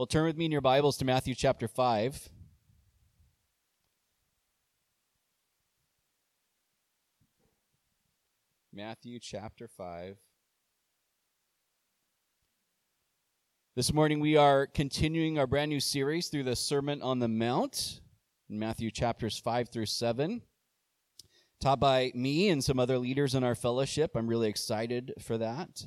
[0.00, 2.30] Well, turn with me in your Bibles to Matthew chapter 5.
[8.72, 10.16] Matthew chapter 5.
[13.76, 18.00] This morning we are continuing our brand new series through the Sermon on the Mount
[18.48, 20.40] in Matthew chapters 5 through 7.
[21.60, 24.12] Taught by me and some other leaders in our fellowship.
[24.14, 25.84] I'm really excited for that.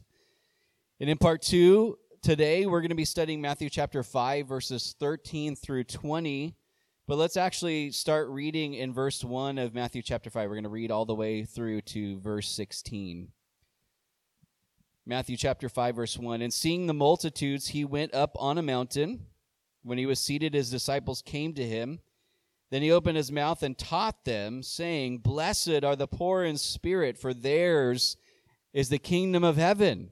[0.99, 5.57] And in part two, today we're going to be studying Matthew chapter 5, verses 13
[5.57, 6.55] through 20.
[7.05, 10.49] But let's actually start reading in verse 1 of Matthew chapter 5.
[10.49, 13.27] We're going to read all the way through to verse 16.
[15.05, 16.41] Matthew chapter 5, verse 1.
[16.41, 19.25] And seeing the multitudes, he went up on a mountain.
[19.83, 21.99] When he was seated, his disciples came to him.
[22.71, 27.17] Then he opened his mouth and taught them, saying, Blessed are the poor in spirit,
[27.17, 28.15] for theirs
[28.71, 30.11] is the kingdom of heaven.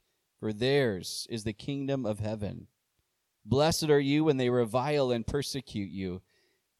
[0.41, 2.65] for theirs is the kingdom of heaven.
[3.45, 6.23] Blessed are you when they revile and persecute you,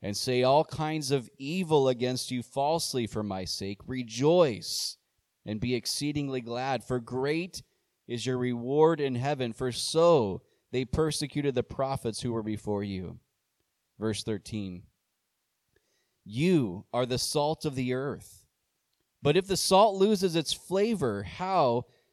[0.01, 3.77] and say all kinds of evil against you falsely for my sake.
[3.85, 4.97] Rejoice
[5.45, 7.61] and be exceedingly glad, for great
[8.07, 13.19] is your reward in heaven, for so they persecuted the prophets who were before you.
[13.99, 14.81] Verse 13
[16.25, 18.47] You are the salt of the earth.
[19.21, 21.85] But if the salt loses its flavor, how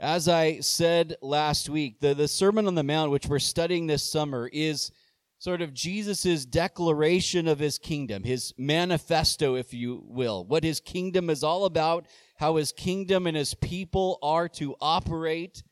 [0.00, 4.02] As I said last week, the, the Sermon on the Mount, which we're studying this
[4.02, 4.90] summer, is
[5.38, 11.30] sort of Jesus' declaration of his kingdom, his manifesto, if you will, what his kingdom
[11.30, 12.06] is all about,
[12.38, 15.62] how his kingdom and his people are to operate.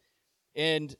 [0.55, 0.95] And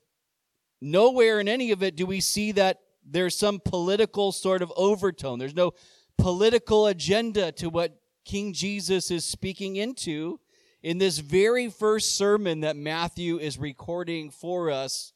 [0.81, 5.39] nowhere in any of it do we see that there's some political sort of overtone.
[5.39, 5.75] There's no
[6.19, 10.41] political agenda to what King Jesus is speaking into
[10.83, 15.13] in this very first sermon that Matthew is recording for us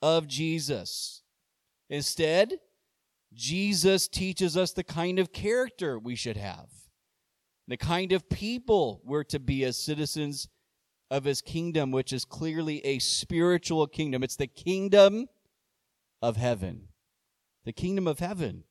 [0.00, 1.22] of Jesus.
[1.90, 2.54] Instead,
[3.34, 6.68] Jesus teaches us the kind of character we should have,
[7.66, 10.48] the kind of people we're to be as citizens
[11.10, 14.22] of his kingdom, which is clearly a spiritual kingdom.
[14.22, 15.26] It's the kingdom
[16.22, 16.88] of heaven.
[17.64, 18.64] The kingdom of heaven.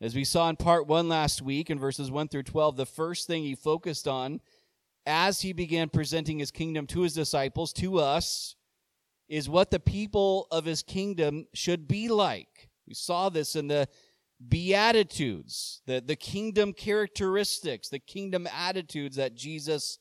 [0.00, 3.26] As we saw in part one last week in verses 1 through 12, the first
[3.26, 4.40] thing he focused on
[5.10, 8.54] as he began presenting his kingdom to his disciples, to us,
[9.28, 12.70] is what the people of his kingdom should be like.
[12.86, 13.88] We saw this in the
[14.48, 19.98] Beatitudes, the, the kingdom characteristics, the kingdom attitudes that Jesus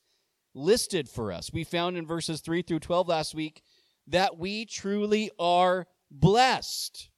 [0.54, 1.52] listed for us.
[1.52, 3.62] We found in verses 3 through 12 last week
[4.08, 7.10] that we truly are blessed.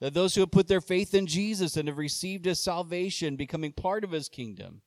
[0.00, 3.72] That those who have put their faith in Jesus and have received his salvation, becoming
[3.72, 4.82] part of his kingdom,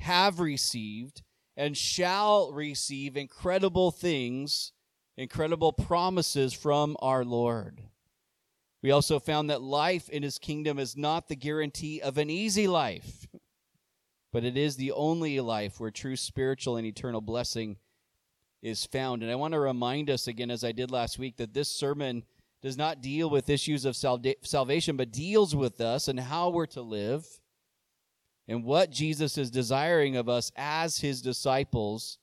[0.00, 1.22] have received
[1.56, 4.72] and shall receive incredible things,
[5.16, 7.82] incredible promises from our Lord.
[8.82, 12.68] We also found that life in his kingdom is not the guarantee of an easy
[12.68, 13.26] life,
[14.32, 17.78] but it is the only life where true spiritual and eternal blessing
[18.62, 19.22] is found.
[19.22, 22.24] And I want to remind us again, as I did last week, that this sermon
[22.62, 26.82] does not deal with issues of salvation, but deals with us and how we're to
[26.82, 27.26] live
[28.48, 32.18] and what Jesus is desiring of us as his disciples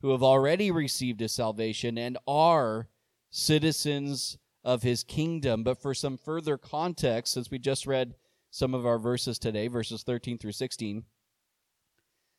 [0.00, 2.88] who have already received his salvation and are
[3.30, 5.62] citizens of his kingdom.
[5.62, 8.14] But for some further context, since we just read
[8.50, 11.04] some of our verses today, verses 13 through 16,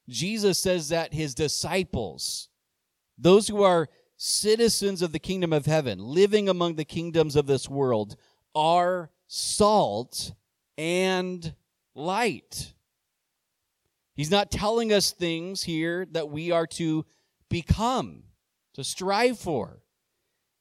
[0.07, 2.49] Jesus says that his disciples,
[3.17, 7.69] those who are citizens of the kingdom of heaven, living among the kingdoms of this
[7.69, 8.15] world,
[8.55, 10.33] are salt
[10.77, 11.53] and
[11.93, 12.73] light.
[14.19, 17.05] He's not telling us things here that we are to
[17.49, 18.23] become,
[18.73, 19.79] to strive for.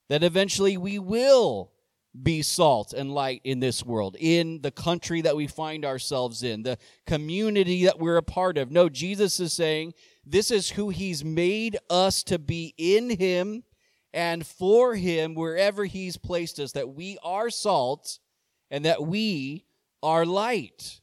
[0.08, 1.72] that eventually we will
[2.20, 6.62] be salt and light in this world, in the country that we find ourselves in,
[6.62, 8.70] the community that we're a part of.
[8.70, 9.94] No, Jesus is saying
[10.24, 13.62] this is who He's made us to be in Him
[14.12, 18.18] and for Him wherever He's placed us, that we are salt
[18.70, 19.64] and that we
[20.02, 21.00] are light.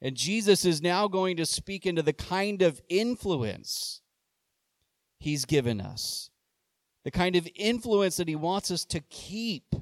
[0.00, 4.00] And Jesus is now going to speak into the kind of influence
[5.20, 6.30] He's given us,
[7.04, 9.74] the kind of influence that He wants us to keep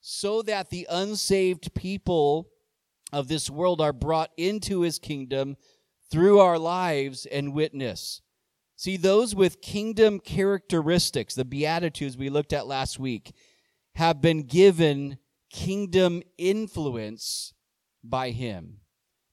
[0.00, 2.48] so that the unsaved people
[3.12, 5.56] of this world are brought into His kingdom
[6.10, 8.22] through our lives and witness.
[8.76, 13.32] See, those with kingdom characteristics, the Beatitudes we looked at last week,
[13.96, 15.18] have been given
[15.50, 17.52] kingdom influence
[18.02, 18.79] by Him.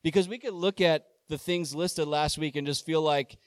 [0.07, 3.37] Because we could look at the things listed last week and just feel like,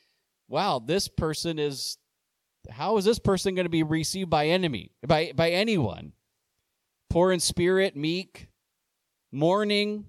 [0.46, 1.96] wow, this person is,
[2.68, 6.12] how is this person going to be received by enemy, by, by anyone?
[7.08, 8.48] Poor in spirit, meek,
[9.32, 10.04] mourning,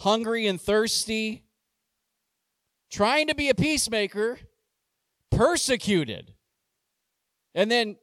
[0.00, 1.44] hungry and thirsty,
[2.90, 4.40] trying to be a peacemaker,
[5.30, 6.34] persecuted.
[7.54, 7.98] And then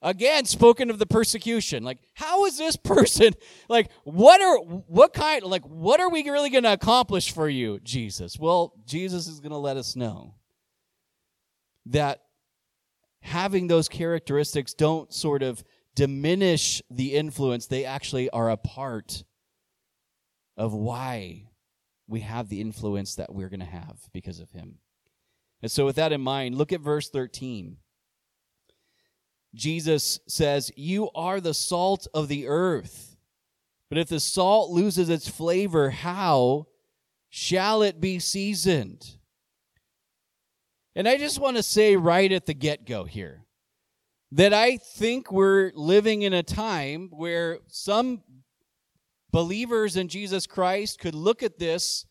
[0.00, 1.82] Again, spoken of the persecution.
[1.82, 3.34] Like, how is this person,
[3.68, 7.80] like, what are, what kind, like, what are we really going to accomplish for you,
[7.80, 8.38] Jesus?
[8.38, 10.34] Well, Jesus is going to let us know
[11.86, 12.22] that
[13.20, 15.64] having those characteristics don't sort of
[15.94, 19.24] diminish the influence, they actually are a part
[20.56, 21.48] of why
[22.06, 24.78] we have the influence that we're going to have because of him.
[25.60, 27.78] And so, with that in mind, look at verse 13.
[29.54, 33.16] Jesus says, You are the salt of the earth.
[33.88, 36.66] But if the salt loses its flavor, how
[37.30, 39.16] shall it be seasoned?
[40.94, 43.44] And I just want to say right at the get go here
[44.32, 48.22] that I think we're living in a time where some
[49.30, 52.04] believers in Jesus Christ could look at this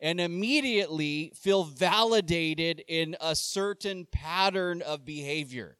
[0.00, 5.77] and immediately feel validated in a certain pattern of behavior.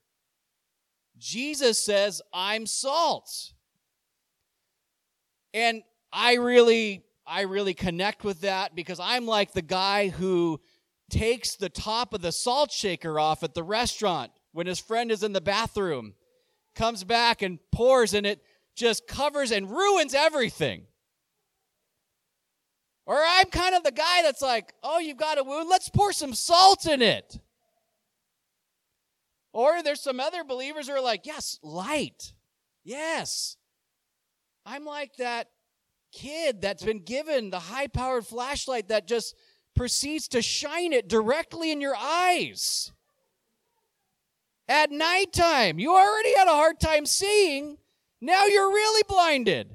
[1.18, 3.52] Jesus says, I'm salt.
[5.52, 5.82] And
[6.12, 10.60] I really, I really connect with that because I'm like the guy who
[11.10, 15.22] takes the top of the salt shaker off at the restaurant when his friend is
[15.22, 16.14] in the bathroom,
[16.74, 18.42] comes back and pours, and it
[18.74, 20.82] just covers and ruins everything.
[23.06, 26.12] Or I'm kind of the guy that's like, oh, you've got a wound, let's pour
[26.12, 27.38] some salt in it.
[29.52, 32.32] Or there's some other believers who are like, yes, light.
[32.84, 33.56] Yes.
[34.64, 35.48] I'm like that
[36.12, 39.34] kid that's been given the high powered flashlight that just
[39.74, 42.92] proceeds to shine it directly in your eyes.
[44.68, 47.78] At nighttime, you already had a hard time seeing.
[48.20, 49.74] Now you're really blinded.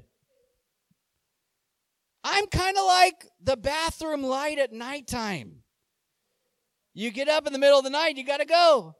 [2.22, 5.56] I'm kind of like the bathroom light at nighttime.
[6.94, 8.94] You get up in the middle of the night, you got to go.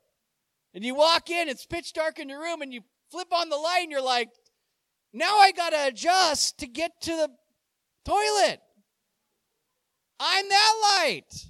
[0.75, 2.81] And you walk in, it's pitch dark in your room, and you
[3.11, 4.29] flip on the light, and you're like,
[5.13, 7.29] now I got to adjust to get to the
[8.05, 8.61] toilet.
[10.19, 11.47] I'm that light.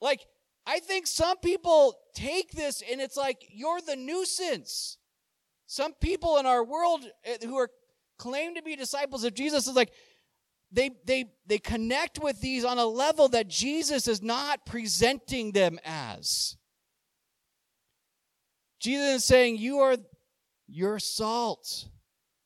[0.00, 0.26] Like,
[0.66, 4.98] I think some people take this and it's like, you're the nuisance.
[5.66, 7.70] Some people in our world eh, who are
[8.18, 9.92] claim to be disciples of Jesus is like,
[10.70, 15.78] they, they, they connect with these on a level that Jesus is not presenting them
[15.86, 16.57] as.
[18.78, 19.96] Jesus is saying, You are
[20.66, 21.88] your salt.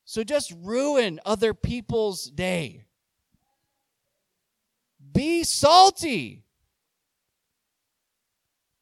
[0.04, 2.84] So just ruin other people's day.
[5.12, 6.44] Be salty.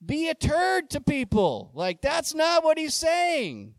[0.05, 1.71] Be a turd to people.
[1.75, 3.75] Like, that's not what he's saying.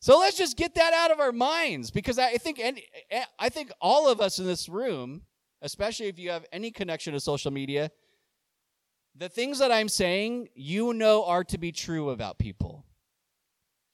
[0.00, 2.86] So let's just get that out of our minds because I think any,
[3.38, 5.22] I think all of us in this room,
[5.60, 7.90] especially if you have any connection to social media,
[9.18, 12.84] the things that I'm saying, you know, are to be true about people.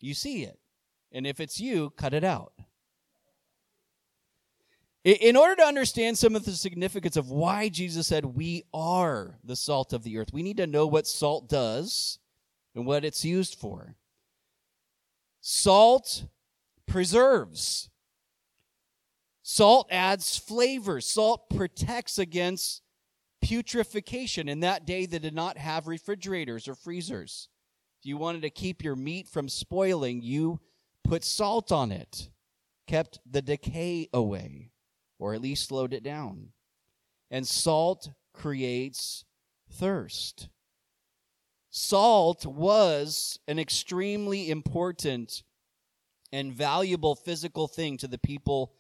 [0.01, 0.59] You see it.
[1.13, 2.53] And if it's you, cut it out.
[5.03, 9.57] In order to understand some of the significance of why Jesus said we are the
[9.57, 12.19] salt of the earth, we need to know what salt does
[12.75, 13.97] and what it's used for.
[15.41, 16.25] Salt
[16.87, 17.91] preserves.
[19.43, 21.03] Salt adds flavor.
[21.03, 22.83] Salt protects against
[23.45, 24.49] putrefaction.
[24.49, 27.49] In that day, they did not have refrigerators or freezers.
[28.01, 30.61] If you wanted to keep your meat from spoiling, you
[31.03, 32.31] put salt on it,
[32.87, 34.73] kept the decay away,
[35.19, 36.49] or at least slowed it down.
[37.31, 39.25] And salt creates
[39.71, 40.49] thirst.
[41.71, 45.43] Salt was an extremely important
[46.33, 48.73] and valuable physical thing to the people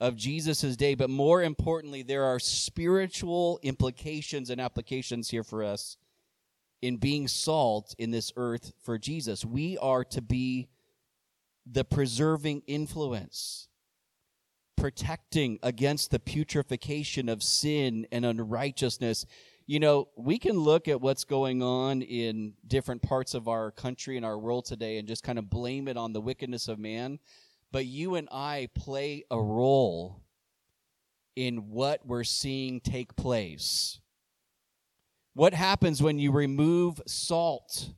[0.00, 5.96] of Jesus' day, but more importantly, there are spiritual implications and applications here for us
[6.80, 9.44] in being salt in this earth for Jesus.
[9.44, 10.68] We are to be
[11.66, 13.68] the preserving influence,
[14.76, 19.26] protecting against the putrefaction of sin and unrighteousness.
[19.66, 24.16] You know, we can look at what's going on in different parts of our country
[24.16, 27.18] and our world today and just kind of blame it on the wickedness of man
[27.72, 30.22] but you and I play a role
[31.36, 34.00] in what we're seeing take place.
[35.34, 37.90] What happens when you remove salt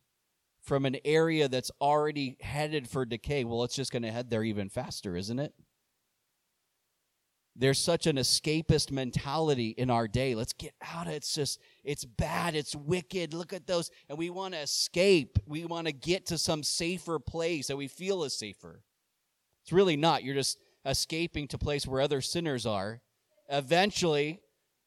[0.63, 3.45] from an area that's already headed for decay?
[3.45, 5.55] Well, it's just going to head there even faster, isn't it?
[7.57, 10.35] There's such an escapist mentality in our day.
[10.35, 11.17] Let's get out of it.
[11.17, 12.55] It's just, it's bad.
[12.55, 13.35] It's wicked.
[13.35, 13.91] Look at those.
[14.09, 15.39] And we want to escape.
[15.47, 18.83] We want to get to some safer place that we feel is safer.
[19.63, 20.25] It's really not.
[20.25, 23.01] You're just escaping to place where other sinners are.
[23.49, 24.41] Eventually,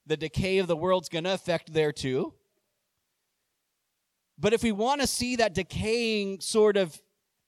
[0.05, 2.33] the decay of the world's going to affect there too.
[4.37, 6.99] But if we want to see that decaying sort of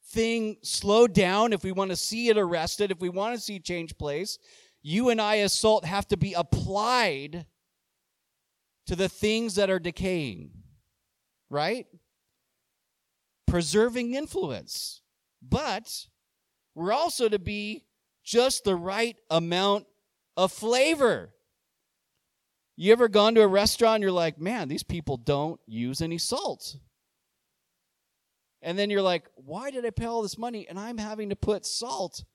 [0.10, 3.60] thing slow down, if we want to see it arrested, if we want to see
[3.60, 4.38] change place,
[4.82, 7.48] you and I as salt have to be applied
[8.86, 10.52] to the things that are decaying,
[11.50, 11.88] right?
[13.48, 15.02] Preserving influence.
[15.42, 16.06] But
[16.76, 17.86] we're also to be
[18.24, 19.86] just the right amount
[20.36, 21.34] of flavor.
[22.76, 26.76] You ever gone to a restaurant you're like, man, these people don't use any salt.
[28.62, 31.36] And then you're like, why did I pay all this money and I'm having to
[31.36, 32.26] put salt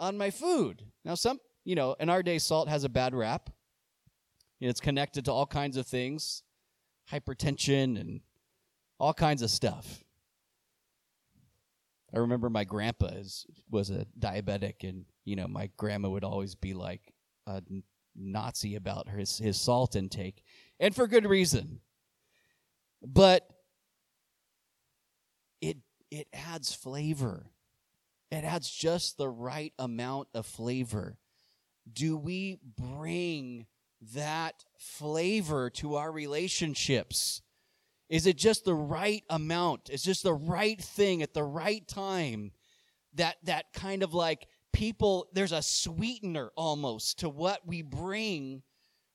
[0.00, 0.82] on my food?
[1.04, 3.50] Now, some, you know, in our day, salt has a bad rap.
[4.60, 6.42] it's connected to all kinds of things,
[7.12, 8.20] hypertension and
[8.98, 10.02] all kinds of stuff.
[12.14, 16.54] I remember my grandpa is, was a diabetic, and you know my grandma would always
[16.54, 17.12] be like
[17.46, 17.82] uh, a
[18.16, 20.42] Nazi about his his salt intake,
[20.78, 21.80] and for good reason.
[23.02, 23.48] But
[25.60, 25.78] it
[26.10, 27.46] it adds flavor.
[28.30, 31.18] It adds just the right amount of flavor.
[31.92, 33.66] Do we bring
[34.14, 37.42] that flavor to our relationships?
[38.10, 39.88] Is it just the right amount?
[39.88, 42.50] Is just the right thing at the right time?
[43.14, 48.62] That that kind of like people there's a sweetener almost to what we bring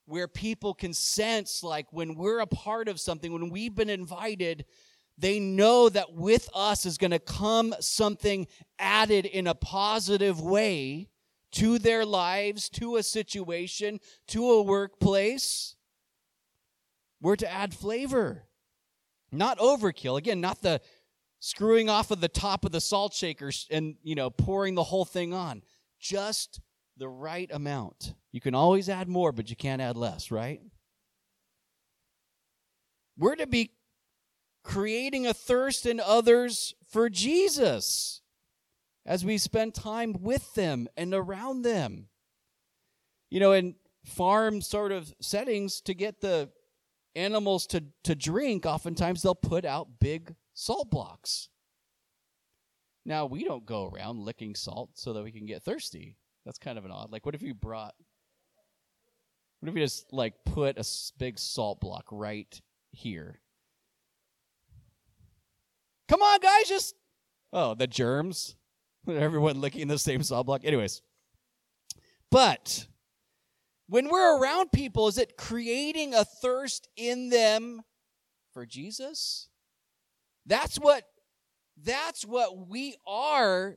[0.06, 4.64] where people can sense like when we're a part of something, when we've been invited,
[5.18, 8.46] they know that with us is going to come something
[8.78, 11.08] added in a positive way
[11.52, 13.98] to their lives, to a situation,
[14.28, 15.74] to a workplace.
[17.20, 18.45] We're to add flavor.
[19.36, 20.18] Not overkill.
[20.18, 20.80] Again, not the
[21.38, 25.04] screwing off of the top of the salt shaker and, you know, pouring the whole
[25.04, 25.62] thing on.
[26.00, 26.60] Just
[26.96, 28.14] the right amount.
[28.32, 30.60] You can always add more, but you can't add less, right?
[33.18, 33.72] We're to be
[34.62, 38.20] creating a thirst in others for Jesus
[39.06, 42.08] as we spend time with them and around them.
[43.30, 46.50] You know, in farm sort of settings, to get the
[47.16, 51.48] animals to, to drink, oftentimes they'll put out big salt blocks.
[53.04, 56.16] Now, we don't go around licking salt so that we can get thirsty.
[56.44, 57.10] That's kind of an odd.
[57.10, 57.94] Like, what if you brought,
[59.60, 60.84] what if you just like put a
[61.18, 62.60] big salt block right
[62.92, 63.40] here?
[66.08, 66.94] Come on, guys, just,
[67.52, 68.56] oh, the germs.
[69.08, 70.64] Everyone licking the same salt block.
[70.64, 71.02] Anyways,
[72.30, 72.86] but
[73.88, 77.82] when we're around people, is it creating a thirst in them
[78.52, 79.48] for Jesus?
[80.44, 81.04] That's what
[81.82, 83.76] that's what we are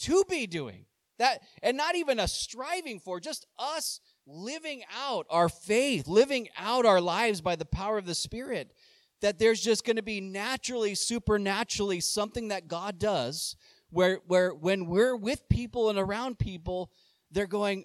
[0.00, 0.86] to be doing.
[1.18, 6.86] That and not even a striving for, just us living out our faith, living out
[6.86, 8.72] our lives by the power of the Spirit.
[9.20, 13.56] That there's just going to be naturally, supernaturally something that God does
[13.90, 16.90] where where when we're with people and around people,
[17.30, 17.84] they're going,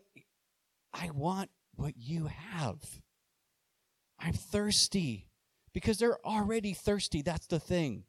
[0.93, 2.79] I want what you have.
[4.19, 5.27] I'm thirsty
[5.73, 7.21] because they're already thirsty.
[7.21, 8.03] That's the thing.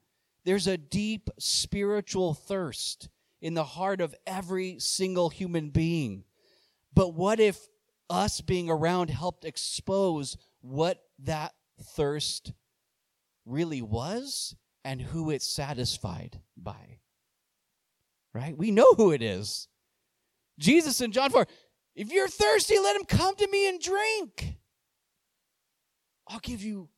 [0.45, 3.09] There's a deep spiritual thirst
[3.43, 6.25] in the heart of every single human being.
[6.95, 7.59] But what if
[8.09, 12.53] us being around helped expose what that thirst
[13.45, 14.55] really was
[14.85, 17.01] and who it's satisfied by?
[18.33, 18.57] Right?
[18.57, 19.69] We know who it is.
[20.59, 21.47] Jesus in John 4
[21.97, 24.59] if you're thirsty, let him come to me and drink.
[26.29, 26.91] I'll give you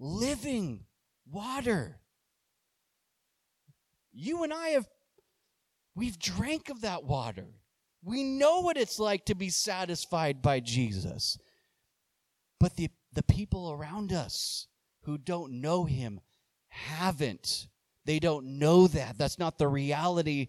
[0.00, 0.84] living
[1.30, 2.00] water.
[4.12, 4.88] You and I have,
[5.94, 7.46] we've drank of that water.
[8.02, 11.36] We know what it's like to be satisfied by Jesus.
[12.58, 14.66] But the, the people around us
[15.02, 16.20] who don't know him
[16.68, 17.68] haven't.
[18.04, 19.18] They don't know that.
[19.18, 20.48] That's not the reality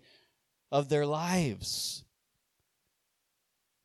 [0.71, 2.05] of their lives.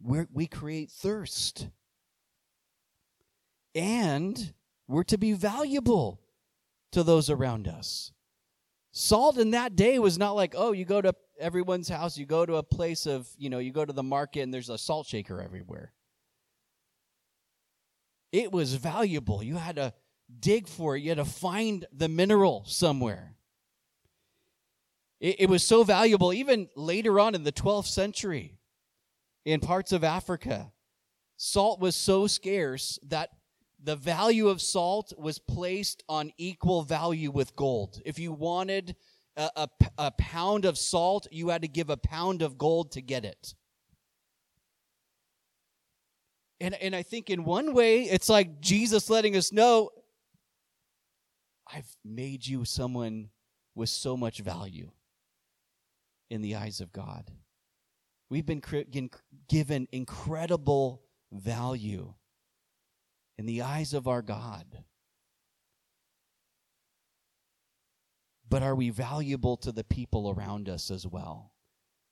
[0.05, 1.69] We're, we create thirst.
[3.75, 4.53] And
[4.87, 6.21] we're to be valuable
[6.93, 8.13] to those around us.
[8.93, 12.47] Salt in that day was not like, oh, you go to everyone's house, you go
[12.47, 15.07] to a place of, you know, you go to the market and there's a salt
[15.07, 15.93] shaker everywhere.
[18.31, 19.43] It was valuable.
[19.43, 19.95] You had to
[20.39, 23.35] dig for it, you had to find the mineral somewhere.
[25.19, 28.59] It, it was so valuable, even later on in the 12th century,
[29.45, 30.73] in parts of Africa.
[31.37, 33.31] Salt was so scarce that
[33.83, 38.01] the value of salt was placed on equal value with gold.
[38.07, 38.97] If you wanted
[39.37, 43.03] a, a, a, pound of salt, you had to give a pound of gold to
[43.03, 43.55] get it.
[46.61, 49.91] And, and I think in one way, it's like Jesus letting us know
[51.67, 53.31] I've made you someone
[53.75, 54.91] with so much value
[56.31, 57.31] in the eyes of God.
[58.31, 58.63] We've been
[59.49, 61.03] given incredible
[61.33, 62.15] value
[63.37, 64.85] in the eyes of our God.
[68.49, 71.53] But are we valuable to the people around us as well?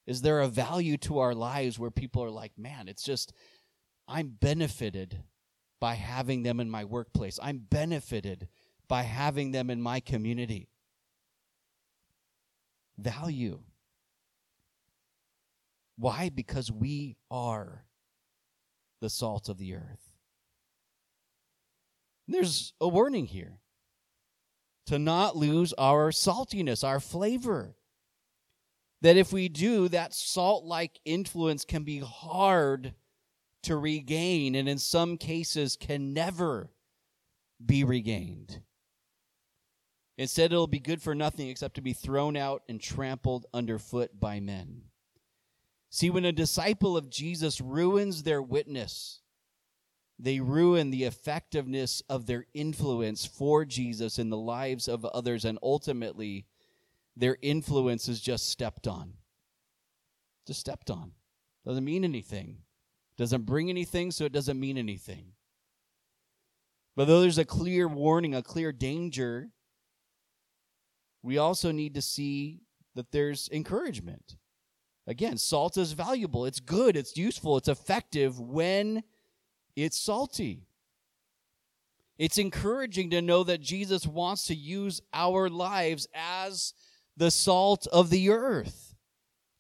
[0.06, 3.32] Is there a value to our lives where people are like, man, it's just,
[4.08, 5.22] I'm benefited
[5.80, 7.38] by having them in my workplace.
[7.42, 8.48] I'm benefited
[8.88, 10.68] by having them in my community.
[12.98, 13.60] Value.
[15.96, 16.30] Why?
[16.30, 17.84] Because we are
[19.00, 20.10] the salt of the earth.
[22.28, 23.58] There's a warning here
[24.86, 27.76] to not lose our saltiness, our flavor.
[29.00, 32.94] That if we do, that salt like influence can be hard
[33.64, 36.70] to regain, and in some cases can never
[37.64, 38.62] be regained.
[40.18, 44.40] Instead, it'll be good for nothing except to be thrown out and trampled underfoot by
[44.40, 44.82] men.
[45.94, 49.20] See, when a disciple of Jesus ruins their witness,
[50.18, 55.58] they ruin the effectiveness of their influence for Jesus in the lives of others, and
[55.62, 56.46] ultimately,
[57.14, 59.12] their influence is just stepped on.
[60.46, 61.12] Just stepped on.
[61.66, 62.62] Doesn't mean anything.
[63.18, 65.32] Doesn't bring anything, so it doesn't mean anything.
[66.96, 69.50] But though there's a clear warning, a clear danger,
[71.22, 72.62] we also need to see
[72.94, 74.36] that there's encouragement.
[75.06, 79.02] Again, salt is valuable, it's good, it's useful, it's effective when
[79.74, 80.62] it's salty.
[82.18, 86.72] It's encouraging to know that Jesus wants to use our lives as
[87.16, 88.94] the salt of the earth,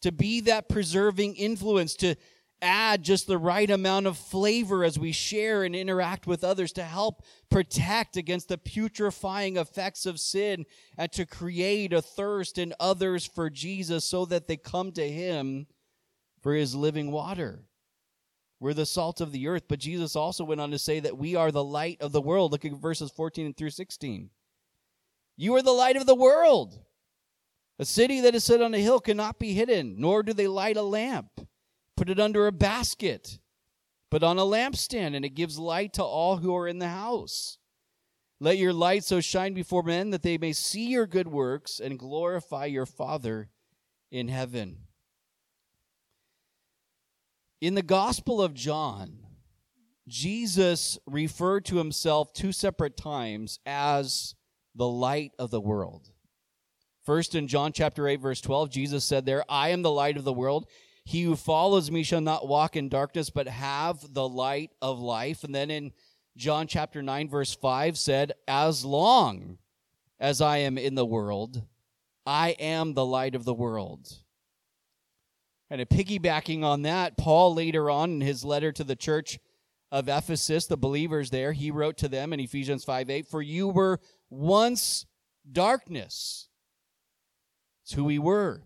[0.02, 2.14] to be that preserving influence, to
[2.62, 6.84] add just the right amount of flavor as we share and interact with others to
[6.84, 10.64] help protect against the putrefying effects of sin
[10.96, 15.66] and to create a thirst in others for Jesus so that they come to him
[16.40, 17.64] for his living water.
[18.60, 21.34] We're the salt of the earth, but Jesus also went on to say that we
[21.34, 22.52] are the light of the world.
[22.52, 24.30] Look at verses 14 through 16.
[25.36, 26.78] You are the light of the world.
[27.80, 30.76] A city that is set on a hill cannot be hidden, nor do they light
[30.76, 31.30] a lamp,
[31.96, 33.38] put it under a basket,
[34.10, 37.58] but on a lampstand, and it gives light to all who are in the house.
[38.40, 41.98] Let your light so shine before men that they may see your good works and
[41.98, 43.50] glorify your Father
[44.10, 44.78] in heaven.
[47.60, 49.20] In the Gospel of John,
[50.08, 54.34] Jesus referred to himself two separate times as
[54.74, 56.10] the light of the world.
[57.04, 60.24] First, in John chapter 8, verse 12, Jesus said there, I am the light of
[60.24, 60.66] the world.
[61.04, 65.42] He who follows me shall not walk in darkness, but have the light of life.
[65.44, 65.92] And then in
[66.36, 69.58] John chapter 9, verse 5, said, As long
[70.20, 71.62] as I am in the world,
[72.24, 74.08] I am the light of the world.
[75.68, 79.38] And a piggybacking on that, Paul later on in his letter to the church
[79.90, 83.68] of Ephesus, the believers there, he wrote to them in Ephesians 5 8, For you
[83.68, 85.06] were once
[85.50, 86.48] darkness.
[87.84, 88.62] It's who we were.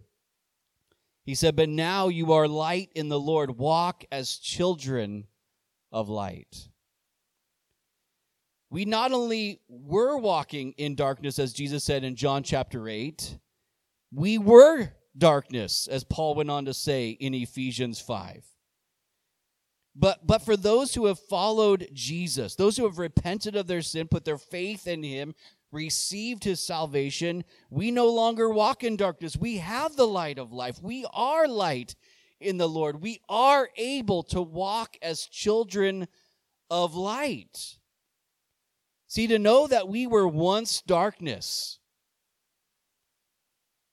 [1.26, 3.58] He said, But now you are light in the Lord.
[3.58, 5.26] Walk as children
[5.90, 6.68] of light.
[8.70, 13.38] We not only were walking in darkness, as Jesus said in John chapter 8,
[14.12, 18.44] we were darkness, as Paul went on to say in Ephesians 5.
[19.98, 24.08] But, but for those who have followed Jesus, those who have repented of their sin,
[24.08, 25.34] put their faith in him,
[25.72, 29.36] received his salvation, we no longer walk in darkness.
[29.36, 30.82] We have the light of life.
[30.82, 31.94] We are light
[32.40, 33.02] in the Lord.
[33.02, 36.08] We are able to walk as children
[36.70, 37.78] of light.
[39.08, 41.78] See, to know that we were once darkness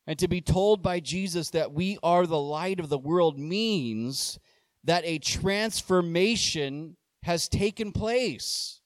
[0.05, 4.37] and to be told by Jesus that we are the light of the world means
[4.83, 8.81] that a transformation has taken place.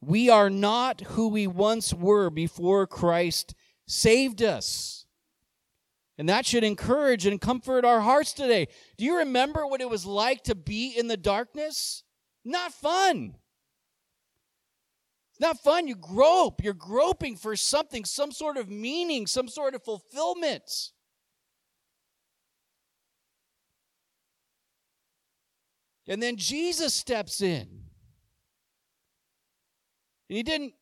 [0.00, 3.54] We are not who we once were before Christ
[3.86, 5.06] saved us.
[6.18, 8.68] And that should encourage and comfort our hearts today.
[8.96, 12.02] Do you remember what it was like to be in the darkness?
[12.44, 13.36] Not fun.
[15.32, 15.86] It's not fun.
[15.86, 16.64] You grope.
[16.64, 20.92] You're groping for something, some sort of meaning, some sort of fulfillment.
[26.08, 27.85] And then Jesus steps in.
[30.28, 30.74] And he didn't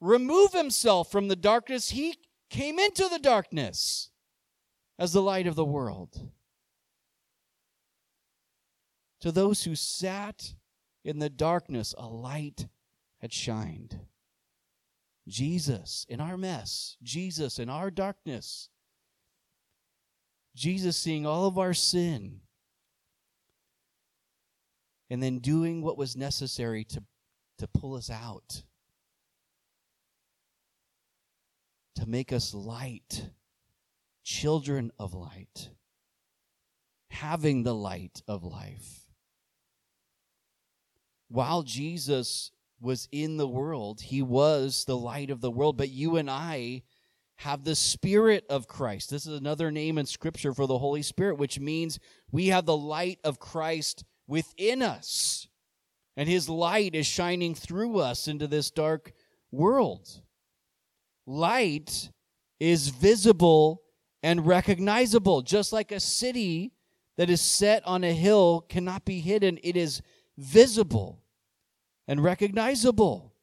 [0.00, 2.16] remove himself from the darkness, he
[2.48, 4.10] came into the darkness
[4.98, 6.30] as the light of the world.
[9.20, 10.54] To those who sat
[11.04, 12.68] in the darkness, a light
[13.20, 14.00] had shined.
[15.28, 18.68] Jesus in our mess, Jesus in our darkness,
[20.56, 22.40] Jesus seeing all of our sin,
[25.08, 27.02] and then doing what was necessary to,
[27.60, 28.62] to pull us out,
[31.94, 33.30] to make us light,
[34.24, 35.68] children of light,
[37.10, 39.06] having the light of life.
[41.28, 46.16] While Jesus was in the world, he was the light of the world, but you
[46.16, 46.82] and I
[47.36, 49.10] have the Spirit of Christ.
[49.10, 51.98] This is another name in Scripture for the Holy Spirit, which means
[52.32, 55.46] we have the light of Christ within us.
[56.16, 59.12] And his light is shining through us into this dark
[59.50, 60.20] world.
[61.26, 62.10] Light
[62.58, 63.82] is visible
[64.22, 66.72] and recognizable, just like a city
[67.16, 69.58] that is set on a hill cannot be hidden.
[69.62, 70.02] It is
[70.36, 71.22] visible
[72.08, 73.34] and recognizable.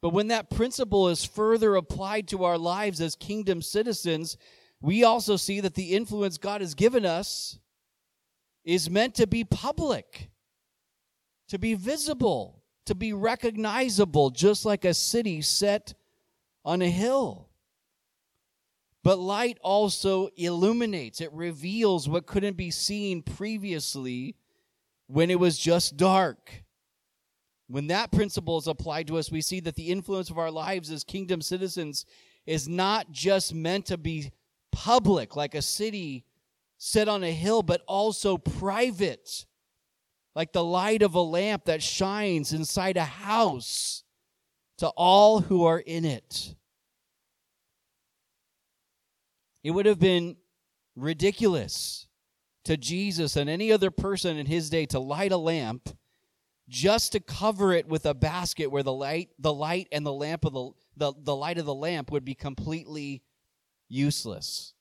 [0.00, 4.36] But when that principle is further applied to our lives as kingdom citizens,
[4.82, 7.58] we also see that the influence God has given us
[8.64, 10.28] is meant to be public,
[11.54, 15.94] to be visible, to be recognizable, just like a city set
[16.64, 17.48] on a hill.
[19.04, 24.34] But light also illuminates, it reveals what couldn't be seen previously
[25.06, 26.64] when it was just dark.
[27.68, 30.90] When that principle is applied to us, we see that the influence of our lives
[30.90, 32.04] as kingdom citizens
[32.46, 34.32] is not just meant to be
[34.72, 36.24] public, like a city
[36.78, 39.46] set on a hill, but also private,
[40.34, 44.02] like the light of a lamp that shines inside a house
[44.78, 46.54] to all who are in it.
[49.62, 50.36] It would have been
[50.96, 52.06] ridiculous
[52.64, 55.88] to Jesus and any other person in his day to light a lamp
[56.68, 60.44] just to cover it with a basket where the light the light and the lamp
[60.44, 63.22] of the the, the light of the lamp would be completely
[63.88, 64.73] useless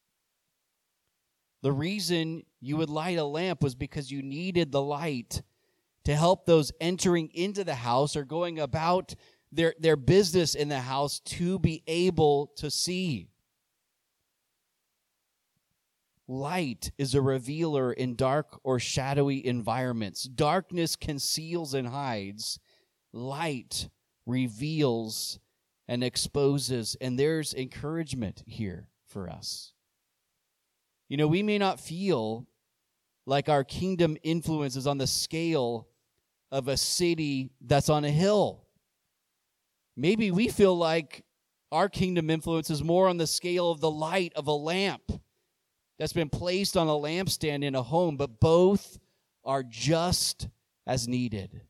[1.64, 5.42] the reason you would light a lamp was because you needed the light
[6.04, 9.16] to help those entering into the house or going about
[9.50, 13.30] their, their business in the house to be able to see.
[16.28, 20.24] Light is a revealer in dark or shadowy environments.
[20.24, 22.60] Darkness conceals and hides.
[23.14, 23.88] Light
[24.26, 25.40] reveals
[25.88, 26.98] and exposes.
[27.00, 29.74] And there's encouragement here for us.
[31.10, 32.48] You know, we may not feel
[33.26, 35.88] like our kingdom influence is on the scale
[36.52, 38.66] of a city that's on a hill.
[39.96, 41.24] Maybe we feel like
[41.72, 45.12] our kingdom influence is more on the scale of the light of a lamp
[45.98, 49.00] that's been placed on a lampstand in a home, but both
[49.44, 50.48] are just
[50.86, 51.62] as needed.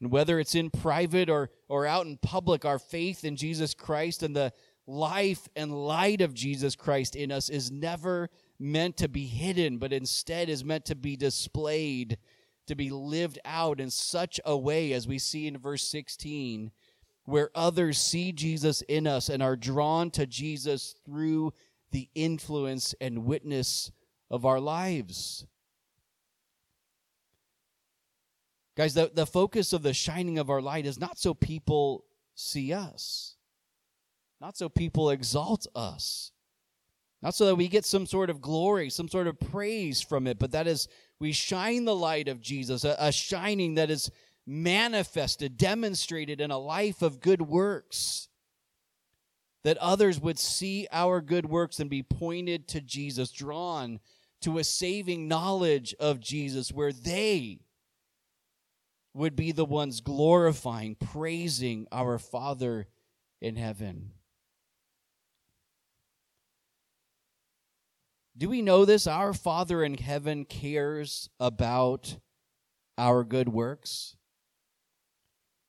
[0.00, 4.22] And whether it's in private or, or out in public, our faith in Jesus Christ
[4.22, 4.52] and the
[4.86, 9.92] life and light of Jesus Christ in us is never meant to be hidden, but
[9.92, 12.18] instead is meant to be displayed,
[12.66, 16.70] to be lived out in such a way, as we see in verse 16,
[17.24, 21.52] where others see Jesus in us and are drawn to Jesus through
[21.90, 23.92] the influence and witness
[24.30, 25.46] of our lives.
[28.76, 32.72] Guys, the, the focus of the shining of our light is not so people see
[32.72, 33.31] us
[34.42, 36.32] not so people exalt us.
[37.22, 40.40] Not so that we get some sort of glory, some sort of praise from it,
[40.40, 40.88] but that is
[41.20, 44.10] we shine the light of Jesus, a, a shining that is
[44.44, 48.28] manifested, demonstrated in a life of good works.
[49.62, 54.00] That others would see our good works and be pointed to Jesus, drawn
[54.40, 57.60] to a saving knowledge of Jesus, where they
[59.14, 62.88] would be the ones glorifying, praising our Father
[63.40, 64.14] in heaven.
[68.36, 69.06] Do we know this?
[69.06, 72.16] Our Father in heaven cares about
[72.96, 74.16] our good works.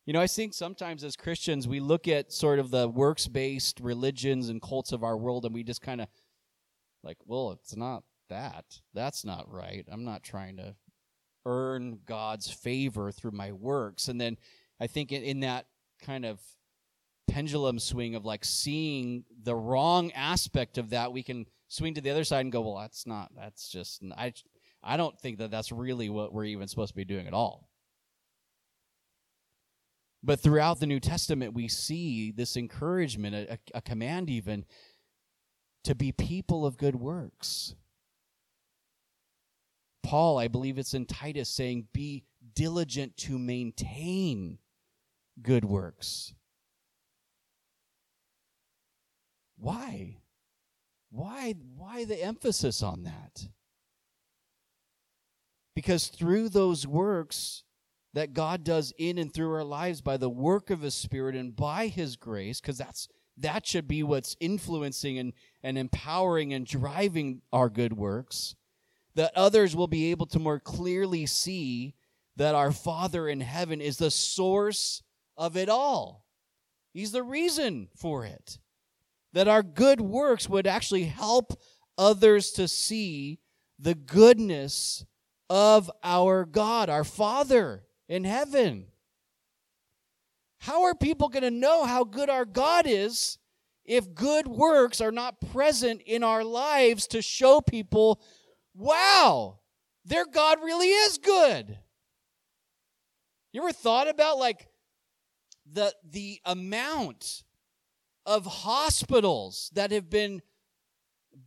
[0.05, 3.79] You know, I think sometimes as Christians, we look at sort of the works based
[3.79, 6.07] religions and cults of our world and we just kind of
[7.03, 8.65] like, well, it's not that.
[8.93, 9.85] That's not right.
[9.89, 10.75] I'm not trying to
[11.45, 14.07] earn God's favor through my works.
[14.07, 14.37] And then
[14.79, 15.67] I think in, that
[16.01, 16.41] kind of
[17.27, 22.11] pendulum swing of like seeing the wrong aspect of that, we can swing to the
[22.11, 24.33] other side and go, well, that's not, that's just, I,
[24.83, 27.67] I don't think that that's really what we're even supposed to be doing at all.
[30.21, 34.65] But throughout the New Testament, we see this encouragement, a, a, command even,
[35.83, 37.73] to be people of good works.
[40.03, 44.59] Paul, I believe it's in Titus, saying, Be diligent to maintain
[45.41, 46.33] good works.
[49.57, 50.17] Why?
[51.13, 53.47] Why why the emphasis on that?
[55.75, 57.63] Because through those works
[58.15, 61.55] that God does in and through our lives by the work of his spirit and
[61.55, 67.41] by his grace, because that's that should be what's influencing and, and empowering and driving
[67.51, 68.55] our good works,
[69.13, 71.93] that others will be able to more clearly see
[72.35, 75.03] that our Father in heaven is the source
[75.37, 76.25] of it all.
[76.91, 78.57] He's the reason for it.
[79.33, 81.59] That our good works would actually help
[81.97, 83.39] others to see
[83.79, 85.05] the goodness
[85.49, 88.87] of our God, our Father in heaven.
[90.59, 93.37] How are people going to know how good our God is
[93.83, 98.21] if good works are not present in our lives to show people,
[98.73, 99.59] wow,
[100.05, 101.77] their God really is good?
[103.51, 104.67] You ever thought about like
[105.71, 107.43] the the amount
[108.25, 110.41] of hospitals that have been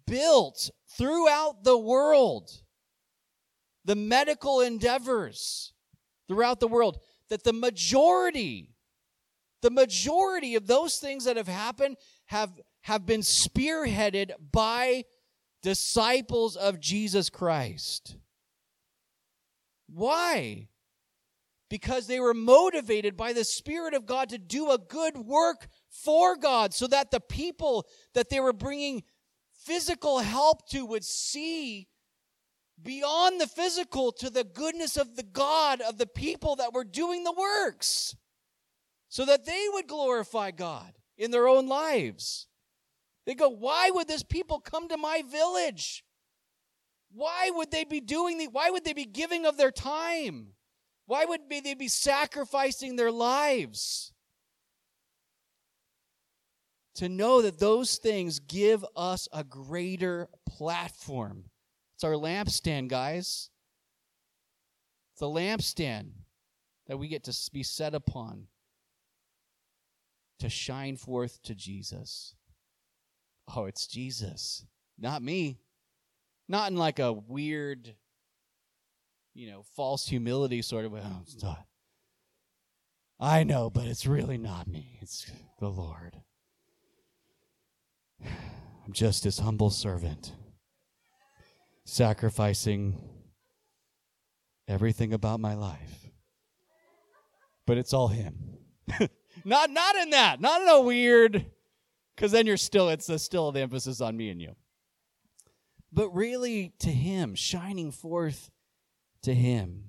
[0.07, 2.51] built throughout the world?
[3.85, 5.73] The medical endeavors
[6.29, 8.73] throughout the world that the majority
[9.63, 15.05] the majority of those things that have happened have have been spearheaded by
[15.63, 18.17] disciples of Jesus Christ.
[19.89, 20.69] Why?
[21.69, 25.67] Because they were motivated by the Spirit of God to do a good work
[26.03, 29.03] for God so that the people that they were bringing
[29.53, 31.89] physical help to would see
[32.83, 37.25] beyond the physical to the goodness of the God of the people that were doing
[37.25, 38.15] the works
[39.09, 42.47] so that they would glorify God in their own lives.
[43.25, 46.05] They go, Why would this people come to my village?
[47.13, 50.49] Why would they be doing the, why would they be giving of their time?
[51.07, 54.13] Why would they be sacrificing their lives?
[56.97, 61.45] To know that those things give us a greater platform
[61.97, 63.49] it's our lampstand, guys.
[65.13, 66.11] It's the lampstand
[66.89, 68.49] that we get to be set upon
[70.39, 72.35] to shine forth to Jesus.
[73.57, 74.67] Oh, it's Jesus,
[74.99, 75.59] not me.
[76.49, 77.95] Not in like a weird,
[79.33, 81.01] you know, false humility sort of way.
[81.03, 81.57] Oh.
[83.19, 84.99] I know, but it's really not me.
[85.01, 85.31] It's
[85.61, 86.21] the Lord.
[88.25, 90.33] I'm just his humble servant
[91.85, 92.99] sacrificing
[94.69, 96.07] everything about my life.
[97.67, 98.59] But it's all him.
[99.45, 100.41] not not in that.
[100.41, 101.47] Not in a weird
[102.17, 104.55] cuz then you're still it's a, still the emphasis on me and you.
[105.93, 108.51] But really to him, shining forth
[109.23, 109.85] to him.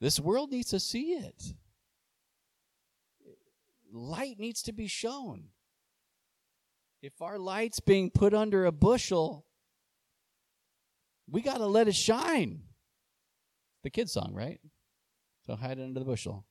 [0.00, 1.54] This world needs to see it.
[3.92, 5.48] Light needs to be shown.
[7.02, 9.44] If our light's being put under a bushel,
[11.30, 12.62] we got to let it shine.
[13.82, 14.60] The kid's song, right?
[15.46, 16.46] So hide it under the bushel.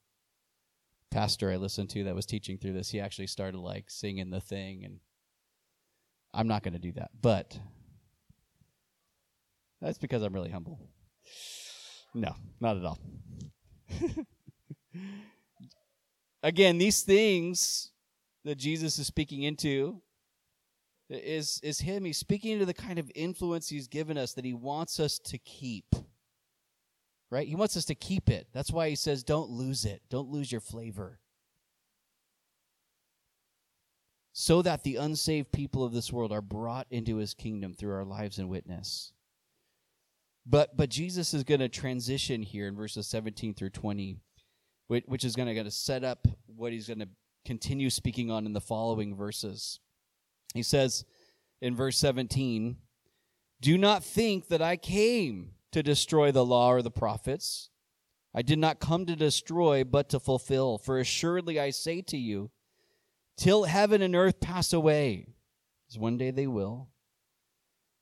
[1.10, 4.40] Pastor I listened to that was teaching through this, he actually started like singing the
[4.40, 5.00] thing, and
[6.34, 7.12] I'm not going to do that.
[7.22, 7.58] But
[9.82, 10.80] that's because I'm really humble.
[12.14, 13.00] No, not at all.
[16.44, 17.92] Again, these things
[18.46, 20.02] that Jesus is speaking into
[21.10, 24.54] is is him he's speaking to the kind of influence he's given us that he
[24.54, 25.94] wants us to keep
[27.32, 27.48] right?
[27.48, 28.48] He wants us to keep it.
[28.54, 31.20] That's why he says, don't lose it, don't lose your flavor.
[34.34, 38.06] So that the unsaved people of this world are brought into his kingdom through our
[38.06, 39.14] lives and witness.
[40.46, 44.31] But but Jesus is going to transition here in verses 17 through 20, which,
[45.06, 47.08] which is going to set up what he's going to
[47.46, 49.80] continue speaking on in the following verses.
[50.54, 51.06] He says
[51.62, 52.76] in verse 17,
[53.62, 57.70] Do not think that I came to destroy the law or the prophets.
[58.34, 60.78] I did not come to destroy, but to fulfill.
[60.78, 62.52] For assuredly I say to you,
[63.38, 65.28] till heaven and earth pass away,
[65.90, 66.90] as one day they will,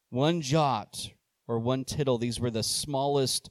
[0.10, 1.12] one jot
[1.48, 3.50] or one tittle, these were the smallest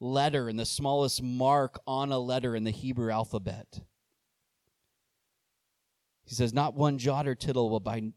[0.00, 3.80] letter and the smallest mark on a letter in the Hebrew alphabet.
[6.24, 8.12] He says, Not one jot or tittle will by,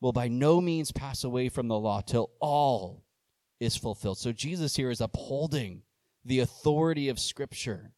[0.00, 3.04] will by no means pass away from the law till all
[3.58, 4.18] is fulfilled.
[4.18, 5.82] So Jesus here is upholding
[6.24, 7.92] the authority of Scripture.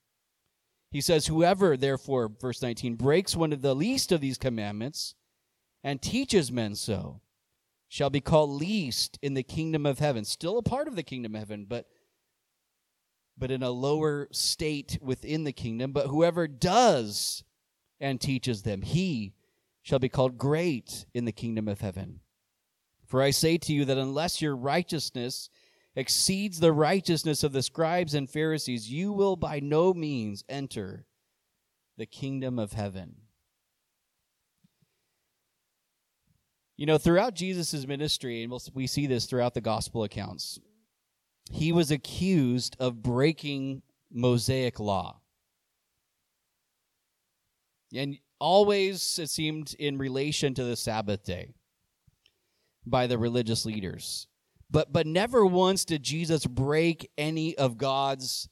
[0.90, 5.14] He says, Whoever, therefore, verse 19, breaks one of the least of these commandments
[5.84, 7.20] and teaches men so
[7.88, 10.24] shall be called least in the kingdom of heaven.
[10.24, 11.86] Still a part of the kingdom of heaven, but
[13.38, 15.92] but in a lower state within the kingdom.
[15.92, 17.44] But whoever does
[18.01, 19.35] and teaches them, he
[19.83, 22.20] shall be called great in the kingdom of heaven.
[23.07, 25.48] For I say to you that unless your righteousness
[25.96, 31.07] exceeds the righteousness of the scribes and Pharisees, you will by no means enter
[31.96, 33.16] the kingdom of heaven.
[36.77, 40.61] You know, throughout Jesus' ministry, and we'll, we see this throughout the gospel accounts,
[41.50, 43.82] he was accused of breaking
[44.12, 45.20] Mosaic law.
[47.94, 51.54] And always, it seemed, in relation to the Sabbath day
[52.87, 54.26] by the religious leaders.
[54.70, 58.48] But, but never once did Jesus break any of God's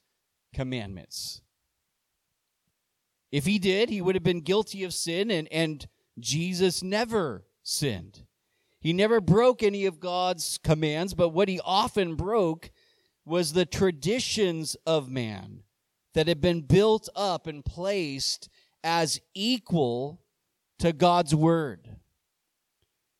[0.55, 1.43] commandments.
[3.31, 5.87] If he did, he would have been guilty of sin, and, and
[6.19, 8.23] Jesus never sinned.
[8.81, 12.71] He never broke any of God's commands, but what he often broke
[13.27, 15.65] was the traditions of man
[16.15, 18.49] that had been built up and placed
[18.83, 20.23] as equal
[20.79, 21.89] to God's word.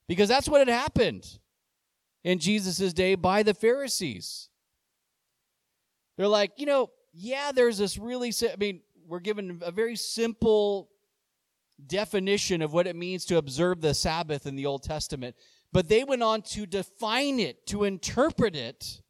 [0.09, 1.39] Because that's what had happened
[2.23, 4.49] in Jesus' day by the Pharisees.
[6.17, 10.89] They're like, you know, yeah, there's this really, I mean, we're given a very simple
[11.85, 15.35] definition of what it means to observe the Sabbath in the Old Testament,
[15.73, 19.03] but they went on to define it, to interpret it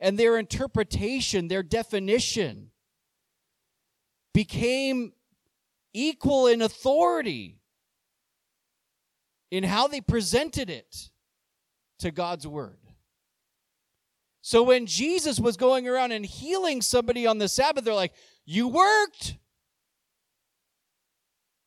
[0.00, 2.70] and their interpretation, their definition,
[4.32, 5.12] became
[5.92, 7.58] equal in authority
[9.50, 11.10] in how they presented it
[11.98, 12.78] to God's word.
[14.42, 18.14] So when Jesus was going around and healing somebody on the Sabbath, they're like,
[18.46, 19.36] You worked.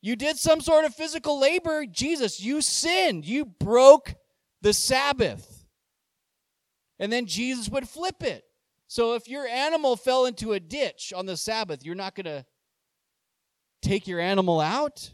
[0.02, 1.86] You did some sort of physical labor.
[1.86, 3.26] Jesus, you sinned.
[3.26, 4.16] You broke
[4.62, 5.53] the Sabbath.
[7.04, 8.46] And then Jesus would flip it.
[8.88, 12.46] So if your animal fell into a ditch on the Sabbath, you're not going to
[13.82, 15.12] take your animal out?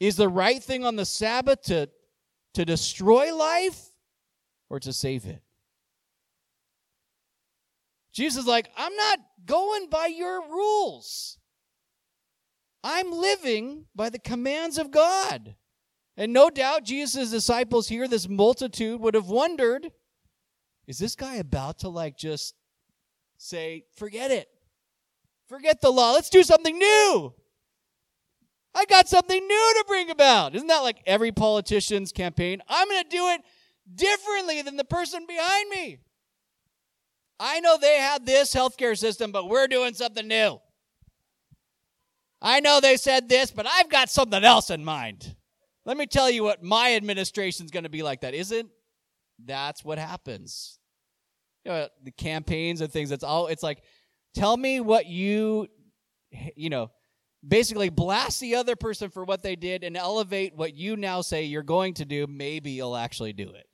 [0.00, 1.88] Is the right thing on the Sabbath to,
[2.54, 3.80] to destroy life
[4.68, 5.42] or to save it?
[8.10, 11.38] Jesus is like, I'm not going by your rules.
[12.82, 15.54] I'm living by the commands of God.
[16.18, 19.92] And no doubt Jesus' disciples here, this multitude, would have wondered
[20.88, 22.54] is this guy about to like just
[23.36, 24.48] say, forget it?
[25.46, 26.12] Forget the law.
[26.12, 27.34] Let's do something new.
[28.74, 30.56] I got something new to bring about.
[30.56, 32.62] Isn't that like every politician's campaign?
[32.68, 33.42] I'm going to do it
[33.94, 35.98] differently than the person behind me.
[37.38, 40.58] I know they had this healthcare system, but we're doing something new.
[42.40, 45.36] I know they said this, but I've got something else in mind.
[45.88, 48.34] Let me tell you what my administration's going to be like that.
[48.34, 48.68] Isn't
[49.42, 50.78] that's what happens?
[51.64, 53.10] You know, the campaigns and things.
[53.10, 53.46] It's all.
[53.46, 53.82] It's like,
[54.34, 55.66] tell me what you,
[56.54, 56.90] you know,
[57.46, 61.44] basically blast the other person for what they did and elevate what you now say
[61.44, 62.26] you're going to do.
[62.26, 63.66] Maybe you'll actually do it.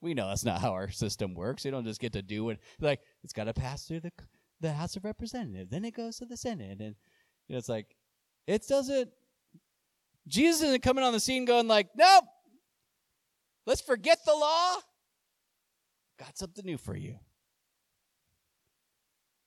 [0.00, 1.64] We know that's not how our system works.
[1.64, 2.60] You don't just get to do it.
[2.78, 4.12] Like it's got to pass through the
[4.60, 6.94] the House of Representatives, then it goes to the Senate, and
[7.48, 7.96] you know, it's like
[8.46, 9.10] it doesn't
[10.26, 12.24] Jesus isn't coming on the scene going like, nope,
[13.66, 14.76] let's forget the law.
[16.18, 17.16] Got something new for you.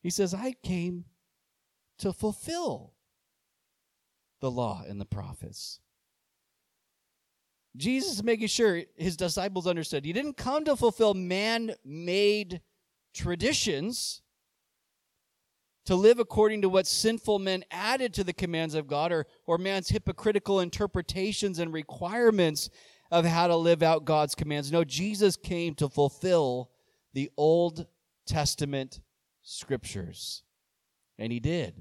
[0.01, 1.05] He says, I came
[1.99, 2.93] to fulfill
[4.41, 5.79] the law and the prophets.
[7.77, 10.05] Jesus is making sure his disciples understood.
[10.05, 12.61] He didn't come to fulfill man made
[13.13, 14.21] traditions,
[15.85, 19.57] to live according to what sinful men added to the commands of God or, or
[19.57, 22.69] man's hypocritical interpretations and requirements
[23.11, 24.71] of how to live out God's commands.
[24.71, 26.71] No, Jesus came to fulfill
[27.13, 27.85] the Old
[28.25, 28.99] Testament
[29.43, 30.43] scriptures.
[31.17, 31.75] And he did.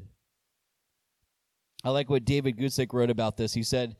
[1.82, 3.54] I like what David Guzik wrote about this.
[3.54, 3.96] He said,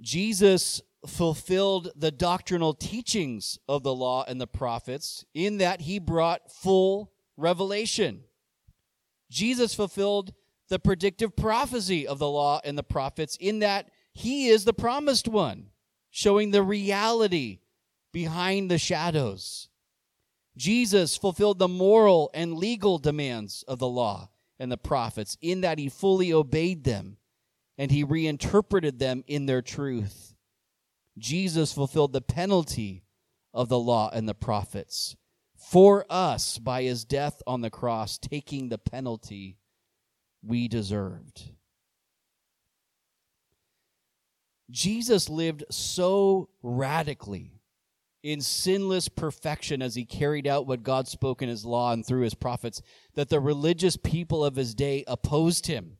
[0.00, 6.52] Jesus fulfilled the doctrinal teachings of the law and the prophets in that he brought
[6.52, 8.24] full revelation.
[9.30, 10.32] Jesus fulfilled
[10.68, 15.28] the predictive prophecy of the law and the prophets in that he is the promised
[15.28, 15.70] one,
[16.10, 17.60] showing the reality
[18.12, 19.68] behind the shadows.
[20.56, 25.78] Jesus fulfilled the moral and legal demands of the law and the prophets in that
[25.78, 27.16] he fully obeyed them
[27.76, 30.34] and he reinterpreted them in their truth.
[31.16, 33.04] Jesus fulfilled the penalty
[33.54, 35.16] of the law and the prophets
[35.58, 39.58] for us by his death on the cross, taking the penalty
[40.42, 41.50] we deserved.
[44.70, 47.58] Jesus lived so radically
[48.22, 52.22] in sinless perfection as he carried out what God spoke in his law and through
[52.22, 52.82] his prophets
[53.14, 55.96] that the religious people of his day opposed him.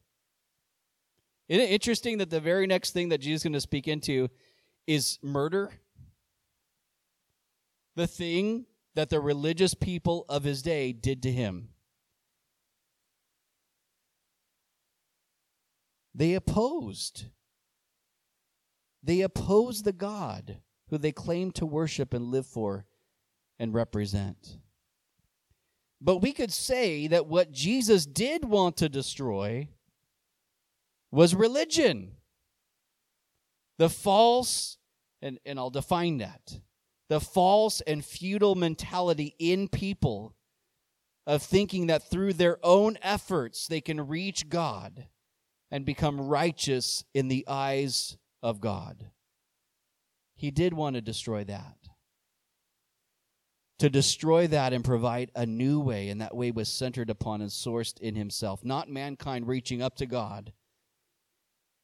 [1.49, 4.29] Isn't it interesting that the very next thing that Jesus is going to speak into
[4.87, 5.73] is murder?
[7.97, 8.67] The thing
[8.99, 11.69] that the religious people of his day did to him.
[16.13, 17.27] They opposed.
[19.01, 20.57] They opposed the God
[20.91, 22.87] who they claimed to worship and live for
[23.57, 24.59] and represent.
[26.01, 29.69] But we could say that what Jesus did want to destroy
[31.13, 32.17] was religion.
[33.79, 34.77] The false,
[35.23, 36.59] and, and I'll define that
[37.09, 40.35] the false and futile mentality in people
[41.27, 45.07] of thinking that through their own efforts they can reach God
[45.71, 49.11] and become righteous in the eyes of God.
[50.35, 51.77] He did want to destroy that.
[53.81, 57.51] To destroy that and provide a new way, and that way was centered upon and
[57.51, 58.65] sourced in Himself.
[58.65, 60.53] Not mankind reaching up to God,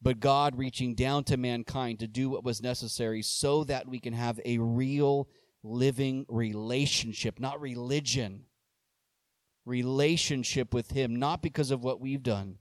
[0.05, 4.13] but God reaching down to mankind to do what was necessary so that we can
[4.13, 5.27] have a real
[5.63, 8.43] living relationship, not religion.
[9.65, 12.59] Relationship with Him, not because of what we've done,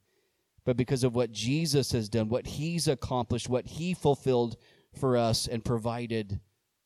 [0.64, 4.56] but because of what Jesus has done, what He's accomplished, what He fulfilled
[4.98, 6.40] for us and provided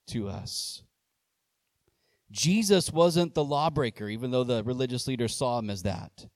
[0.08, 0.82] to us.
[2.32, 6.26] Jesus wasn't the lawbreaker, even though the religious leaders saw him as that.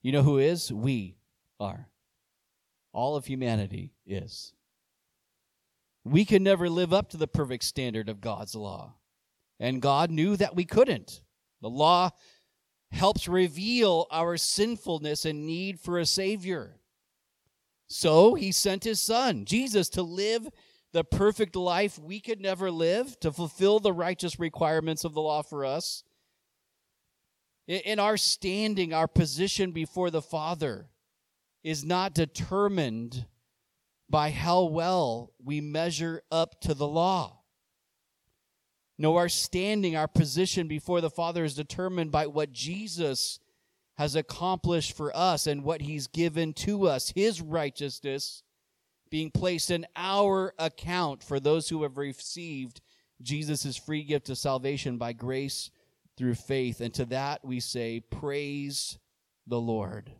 [0.00, 0.72] You know who is?
[0.72, 1.18] We
[1.60, 1.90] are.
[2.96, 4.54] All of humanity is.
[6.02, 8.94] We can never live up to the perfect standard of God's law.
[9.60, 11.20] And God knew that we couldn't.
[11.60, 12.12] The law
[12.90, 16.80] helps reveal our sinfulness and need for a Savior.
[17.86, 20.48] So he sent his Son, Jesus, to live
[20.94, 25.42] the perfect life we could never live, to fulfill the righteous requirements of the law
[25.42, 26.02] for us.
[27.68, 30.88] In our standing, our position before the Father
[31.66, 33.26] is not determined
[34.08, 37.40] by how well we measure up to the law.
[38.96, 43.40] No, our standing, our position before the Father is determined by what Jesus
[43.98, 48.44] has accomplished for us and what He's given to us, His righteousness
[49.10, 52.80] being placed in our account for those who have received
[53.20, 55.72] Jesus' free gift of salvation by grace
[56.16, 56.80] through faith.
[56.80, 59.00] And to that we say, Praise
[59.48, 60.12] the Lord.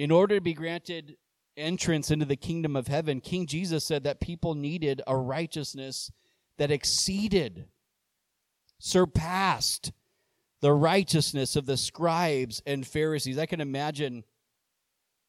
[0.00, 1.18] In order to be granted
[1.58, 6.10] entrance into the kingdom of heaven, King Jesus said that people needed a righteousness
[6.56, 7.66] that exceeded,
[8.78, 9.92] surpassed
[10.62, 13.36] the righteousness of the scribes and Pharisees.
[13.36, 14.24] I can imagine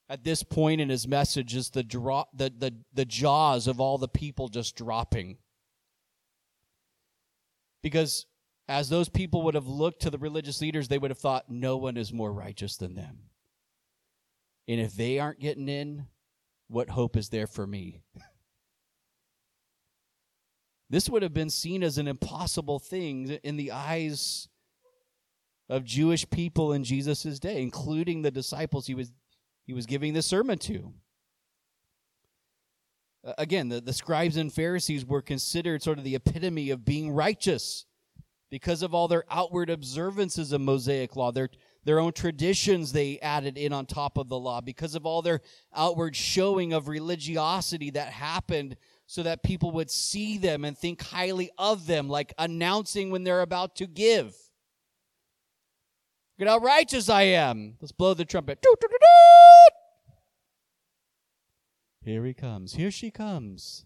[0.07, 3.97] at this point in his message is the, draw, the, the, the jaws of all
[3.97, 5.37] the people just dropping.
[7.83, 8.25] Because
[8.69, 11.75] as those people would have looked to the religious leaders, they would have thought, no
[11.75, 13.23] one is more righteous than them.
[14.67, 16.07] And if they aren't getting in,
[16.67, 18.01] what hope is there for me?
[20.89, 24.47] this would have been seen as an impossible thing in the eyes
[25.69, 29.11] of Jewish people in Jesus' day, including the disciples he was
[29.65, 30.93] he was giving the sermon to.
[33.37, 37.85] Again, the, the scribes and Pharisees were considered sort of the epitome of being righteous
[38.49, 41.49] because of all their outward observances of Mosaic law, their,
[41.83, 45.41] their own traditions they added in on top of the law, because of all their
[45.75, 48.75] outward showing of religiosity that happened
[49.07, 53.41] so that people would see them and think highly of them, like announcing when they're
[53.41, 54.35] about to give.
[56.39, 57.75] Look at how righteous I am.
[57.81, 58.65] Let's blow the trumpet.
[62.03, 62.73] Here he comes.
[62.73, 63.85] Here she comes.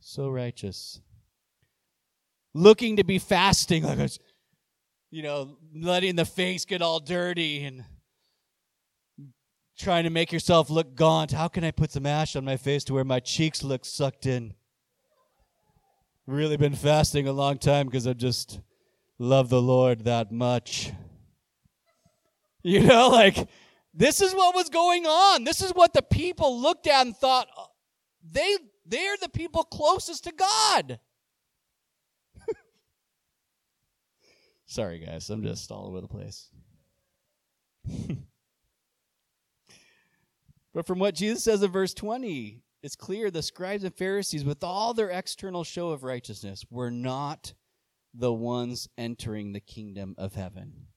[0.00, 1.00] So righteous.
[2.54, 3.98] Looking to be fasting, like
[5.10, 7.84] you know, letting the face get all dirty and
[9.78, 11.32] trying to make yourself look gaunt.
[11.32, 14.26] How can I put some ash on my face to where my cheeks look sucked
[14.26, 14.54] in?
[16.26, 18.60] Really been fasting a long time because I just
[19.18, 20.92] love the Lord that much.
[22.62, 23.48] You know, like
[23.94, 25.44] this is what was going on.
[25.44, 27.66] This is what the people looked at and thought uh,
[28.28, 30.98] they they're the people closest to God.
[34.66, 36.50] Sorry guys, I'm just all over the place.
[40.76, 44.62] But from what Jesus says in verse 20, it's clear the scribes and Pharisees, with
[44.62, 47.54] all their external show of righteousness, were not
[48.12, 50.88] the ones entering the kingdom of heaven.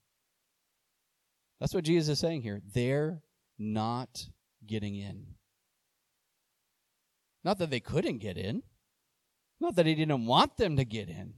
[1.62, 2.60] That's what Jesus is saying here.
[2.74, 3.22] They're
[3.58, 4.28] not
[4.68, 5.28] getting in.
[7.46, 8.64] Not that they couldn't get in,
[9.62, 11.36] not that he didn't want them to get in,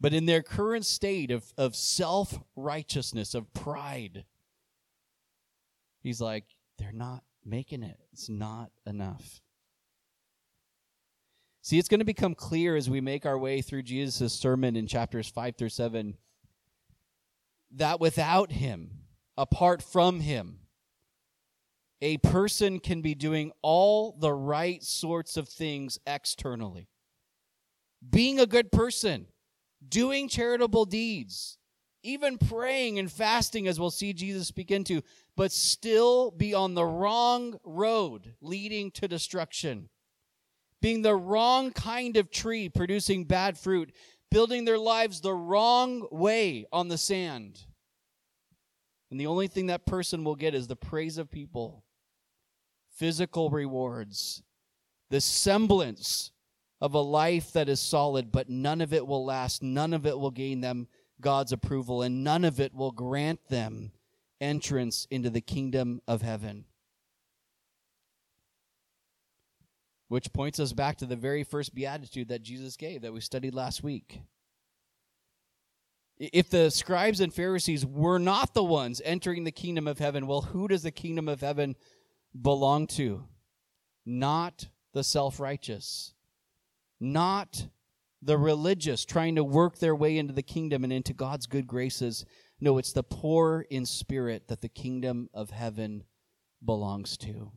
[0.00, 4.24] but in their current state of, of self righteousness, of pride,
[6.02, 6.44] he's like,
[6.78, 7.98] they're not making it.
[8.12, 9.40] It's not enough.
[11.62, 14.86] See, it's going to become clear as we make our way through Jesus' sermon in
[14.86, 16.18] chapters 5 through 7
[17.76, 18.90] that without him,
[19.36, 20.60] apart from him,
[22.00, 26.88] a person can be doing all the right sorts of things externally.
[28.08, 29.26] Being a good person,
[29.88, 31.58] doing charitable deeds,
[32.02, 35.02] even praying and fasting, as we'll see Jesus speak into,
[35.36, 39.88] but still be on the wrong road leading to destruction.
[40.80, 43.92] Being the wrong kind of tree producing bad fruit,
[44.30, 47.60] building their lives the wrong way on the sand.
[49.10, 51.84] And the only thing that person will get is the praise of people,
[52.96, 54.42] physical rewards,
[55.08, 56.32] the semblance
[56.80, 59.62] of a life that is solid, but none of it will last.
[59.62, 60.88] None of it will gain them
[61.20, 63.92] God's approval, and none of it will grant them
[64.40, 66.64] entrance into the kingdom of heaven.
[70.08, 73.54] Which points us back to the very first beatitude that Jesus gave that we studied
[73.54, 74.20] last week.
[76.18, 80.42] If the scribes and Pharisees were not the ones entering the kingdom of heaven, well,
[80.42, 81.74] who does the kingdom of heaven
[82.40, 83.24] belong to?
[84.06, 86.12] Not the self righteous,
[87.04, 87.68] not
[88.22, 92.24] the religious trying to work their way into the kingdom and into God's good graces,
[92.60, 96.04] no, it's the poor in spirit that the kingdom of heaven
[96.64, 97.52] belongs to.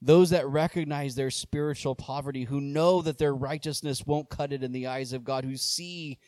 [0.00, 4.72] Those that recognize their spiritual poverty, who know that their righteousness won't cut it in
[4.72, 6.18] the eyes of God, who see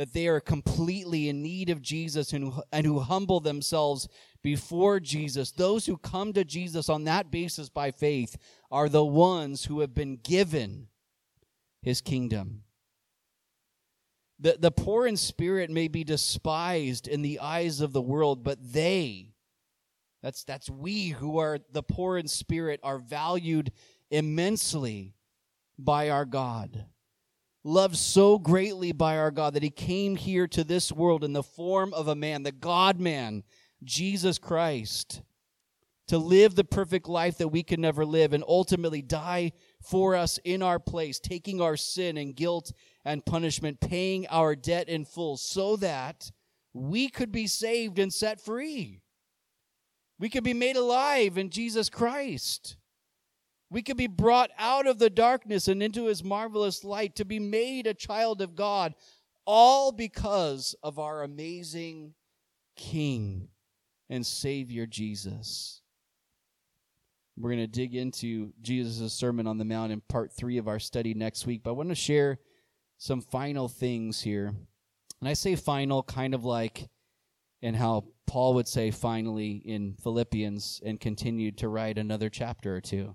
[0.00, 4.08] that they are completely in need of Jesus and, and who humble themselves
[4.42, 8.38] before Jesus, those who come to Jesus on that basis by faith
[8.70, 10.88] are the ones who have been given
[11.82, 12.62] his kingdom.
[14.38, 18.56] The, the poor in spirit may be despised in the eyes of the world, but
[18.72, 19.34] they,
[20.22, 23.70] that's, that's we who are the poor in spirit, are valued
[24.10, 25.12] immensely
[25.78, 26.86] by our God.
[27.62, 31.42] Loved so greatly by our God that he came here to this world in the
[31.42, 33.42] form of a man, the God man,
[33.84, 35.20] Jesus Christ,
[36.08, 39.52] to live the perfect life that we can never live and ultimately die
[39.82, 42.72] for us in our place, taking our sin and guilt
[43.04, 46.30] and punishment, paying our debt in full so that
[46.72, 49.02] we could be saved and set free.
[50.18, 52.76] We could be made alive in Jesus Christ.
[53.70, 57.38] We could be brought out of the darkness and into his marvelous light to be
[57.38, 58.94] made a child of God,
[59.46, 62.14] all because of our amazing
[62.76, 63.48] King
[64.08, 65.82] and Savior Jesus.
[67.36, 70.78] We're going to dig into Jesus' Sermon on the Mount in part three of our
[70.78, 72.38] study next week, but I want to share
[72.98, 74.48] some final things here.
[75.20, 76.88] And I say final kind of like
[77.62, 82.80] in how Paul would say finally in Philippians and continued to write another chapter or
[82.80, 83.14] two.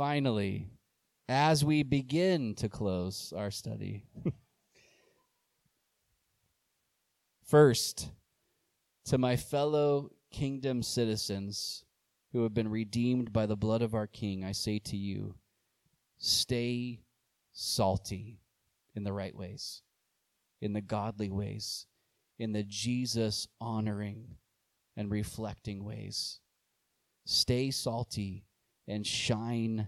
[0.00, 0.66] Finally,
[1.28, 4.06] as we begin to close our study.
[7.44, 8.08] First,
[9.04, 11.84] to my fellow kingdom citizens
[12.32, 15.34] who have been redeemed by the blood of our King, I say to you,
[16.16, 17.02] stay
[17.52, 18.40] salty
[18.94, 19.82] in the right ways.
[20.62, 21.84] in the godly ways,
[22.38, 24.38] in the Jesus honoring
[24.96, 26.40] and reflecting ways.
[27.26, 28.46] Stay salty
[28.90, 29.86] and shine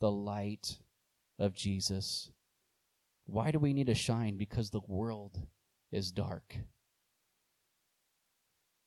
[0.00, 0.78] the light
[1.38, 2.30] of Jesus.
[3.26, 4.36] Why do we need to shine?
[4.36, 5.40] Because the world
[5.90, 6.54] is dark.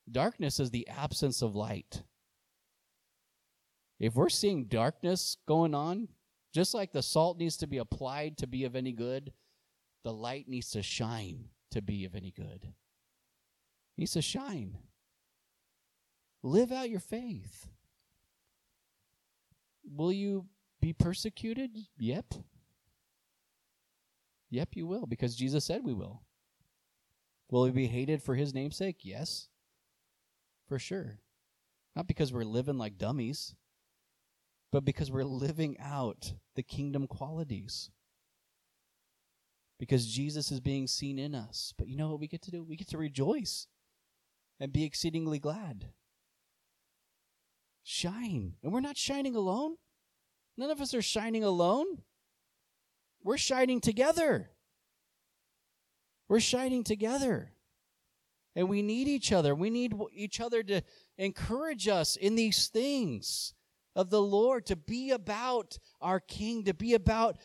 [0.09, 2.03] Darkness is the absence of light.
[3.99, 6.09] If we're seeing darkness going on,
[6.53, 9.33] just like the salt needs to be applied to be of any good,
[10.03, 12.63] the light needs to shine to be of any good.
[12.63, 12.73] It
[13.97, 14.77] needs to shine.
[16.43, 17.67] Live out your faith.
[19.89, 20.45] Will you
[20.81, 21.71] be persecuted?
[21.97, 22.33] Yep.
[24.49, 26.23] Yep, you will, because Jesus said we will.
[27.49, 28.97] Will we be hated for his namesake?
[29.01, 29.49] Yes.
[30.67, 31.19] For sure.
[31.95, 33.55] Not because we're living like dummies,
[34.71, 37.89] but because we're living out the kingdom qualities.
[39.79, 41.73] Because Jesus is being seen in us.
[41.77, 42.63] But you know what we get to do?
[42.63, 43.67] We get to rejoice
[44.59, 45.87] and be exceedingly glad.
[47.89, 48.55] Shine.
[48.61, 49.77] And we're not shining alone.
[50.57, 52.01] None of us are shining alone.
[53.23, 54.49] We're shining together.
[56.27, 57.53] We're shining together.
[58.57, 59.55] And we need each other.
[59.55, 60.81] We need each other to
[61.17, 63.53] encourage us in these things
[63.95, 67.37] of the Lord, to be about our King, to be about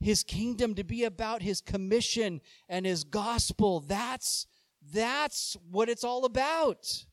[0.00, 3.78] his kingdom, to be about his commission and his gospel.
[3.78, 4.48] That's,
[4.92, 7.06] that's what it's all about.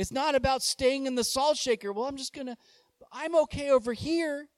[0.00, 1.92] It's not about staying in the salt shaker.
[1.92, 2.56] Well, I'm just going to,
[3.12, 4.48] I'm okay over here.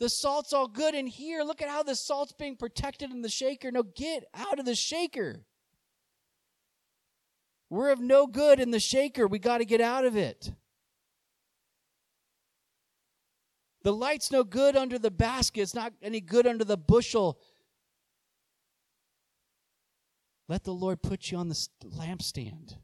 [0.00, 1.44] The salt's all good in here.
[1.44, 3.70] Look at how the salt's being protected in the shaker.
[3.70, 5.44] No, get out of the shaker.
[7.70, 9.28] We're of no good in the shaker.
[9.28, 10.52] We got to get out of it.
[13.84, 17.38] The light's no good under the basket, it's not any good under the bushel.
[20.48, 22.78] Let the Lord put you on the lampstand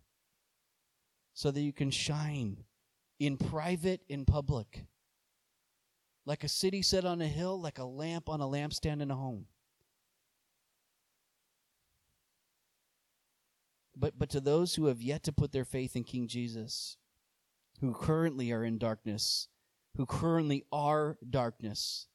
[1.34, 2.64] so that you can shine
[3.18, 4.86] in private, in public
[6.24, 9.16] like a city set on a hill, like a lamp on a lampstand in a
[9.16, 9.46] home.
[13.96, 16.96] But, but to those who have yet to put their faith in King Jesus,
[17.80, 19.48] who currently are in darkness,
[19.96, 22.06] who currently are darkness,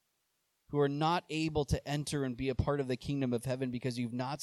[0.72, 3.70] who are not able to enter and be a part of the kingdom of heaven
[3.70, 4.42] because you've not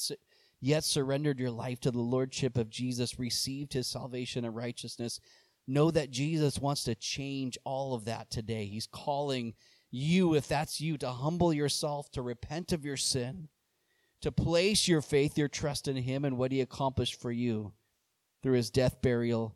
[0.61, 5.19] yet surrendered your life to the lordship of Jesus, received his salvation and righteousness,
[5.67, 8.65] Know that Jesus wants to change all of that today.
[8.65, 9.55] He's calling
[9.89, 13.47] you, if that's you, to humble yourself, to repent of your sin,
[14.21, 17.73] to place your faith, your trust in Him and what He accomplished for you
[18.43, 19.55] through His death, burial,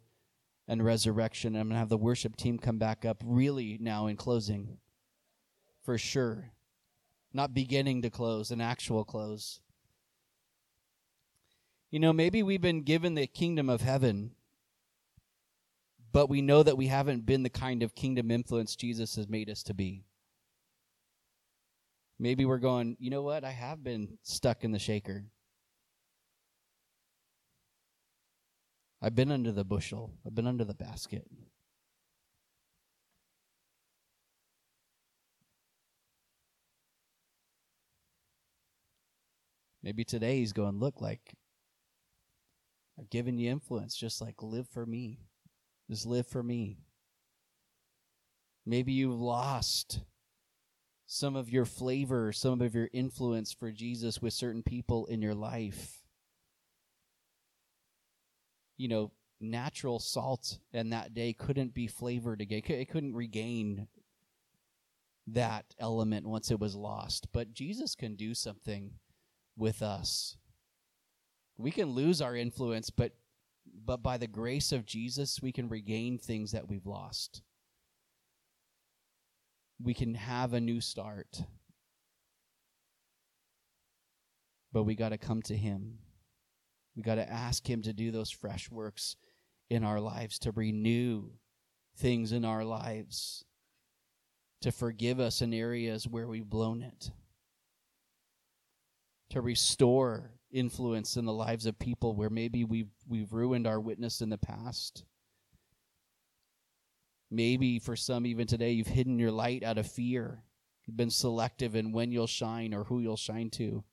[0.68, 1.56] and resurrection.
[1.56, 4.78] I'm going to have the worship team come back up really now in closing.
[5.84, 6.52] For sure.
[7.34, 9.62] Not beginning to close, an actual close.
[11.92, 14.32] You know, maybe we've been given the kingdom of heaven
[16.12, 19.50] but we know that we haven't been the kind of kingdom influence Jesus has made
[19.50, 20.04] us to be.
[22.18, 23.44] Maybe we're going, you know what?
[23.44, 25.26] I have been stuck in the shaker.
[29.02, 31.26] I've been under the bushel, I've been under the basket.
[39.82, 41.36] Maybe today he's going, look, like,
[43.00, 45.20] I've given you influence, just like live for me.
[45.90, 46.80] Just live for me.
[48.66, 50.02] Maybe you've lost
[51.08, 55.34] some of your flavor, some of your influence for Jesus with certain people in your
[55.34, 56.04] life.
[58.78, 62.62] You know, natural salt in that day couldn't be flavored again.
[62.68, 63.88] It couldn't regain
[65.26, 67.28] that element once it was lost.
[67.32, 68.92] But Jesus can do something
[69.58, 70.38] with us.
[71.60, 73.12] We can lose our influence, but
[73.86, 77.44] but by the grace of Jesus, we can regain things that we've lost.
[79.82, 81.44] We can have a new start.
[84.72, 86.00] But we got to come to Him.
[86.96, 89.16] We got to ask Him to do those fresh works
[89.70, 91.30] in our lives, to renew
[91.98, 93.44] things in our lives,
[94.62, 97.12] to forgive us in areas where we've blown it,
[99.30, 104.22] to restore influence in the lives of people where maybe we've we've ruined our witness
[104.22, 105.04] in the past.
[107.32, 110.44] Maybe for some even today you've hidden your light out of fear.
[110.86, 113.84] You've been selective in when you'll shine or who you'll shine to.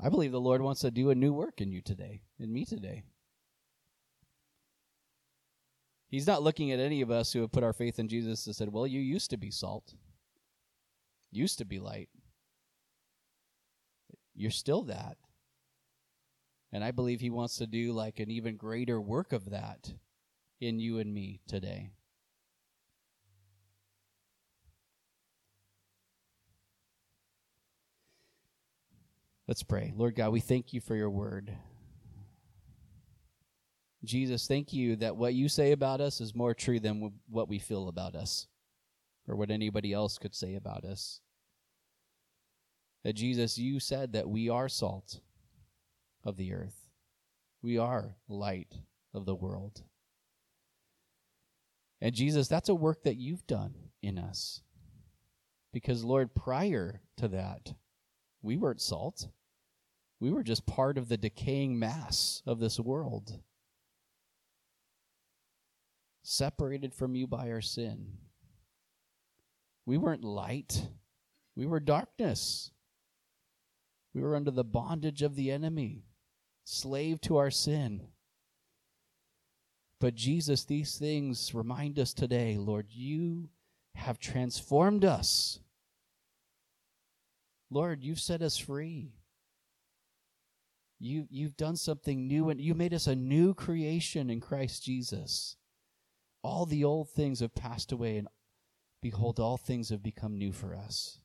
[0.00, 2.64] I believe the Lord wants to do a new work in you today, in me
[2.64, 3.04] today.
[6.08, 8.54] He's not looking at any of us who have put our faith in Jesus and
[8.54, 9.94] said, Well, you used to be salt,
[11.30, 12.08] used to be light.
[14.34, 15.16] You're still that.
[16.72, 19.92] And I believe He wants to do like an even greater work of that
[20.60, 21.90] in you and me today.
[29.48, 29.92] Let's pray.
[29.96, 31.52] Lord God, we thank you for your word.
[34.04, 37.58] Jesus, thank you that what you say about us is more true than what we
[37.58, 38.46] feel about us
[39.28, 41.20] or what anybody else could say about us.
[43.04, 45.20] That Jesus, you said that we are salt
[46.24, 46.88] of the earth,
[47.62, 48.74] we are light
[49.12, 49.82] of the world.
[52.00, 54.62] And Jesus, that's a work that you've done in us.
[55.72, 57.74] Because, Lord, prior to that,
[58.42, 59.28] we weren't salt.
[60.20, 63.40] We were just part of the decaying mass of this world,
[66.22, 68.18] separated from you by our sin.
[69.86, 70.88] We weren't light,
[71.56, 72.70] we were darkness.
[74.14, 76.04] We were under the bondage of the enemy,
[76.64, 78.08] slave to our sin.
[80.00, 83.48] But Jesus, these things remind us today, Lord, you
[83.94, 85.60] have transformed us.
[87.70, 89.14] Lord, you've set us free.
[90.98, 95.56] You, you've done something new, and you made us a new creation in Christ Jesus.
[96.42, 98.28] All the old things have passed away, and
[99.00, 101.21] behold, all things have become new for us.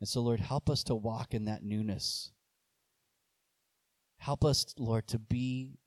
[0.00, 2.32] And so, Lord, help us to walk in that newness.
[4.18, 5.78] Help us, Lord, to be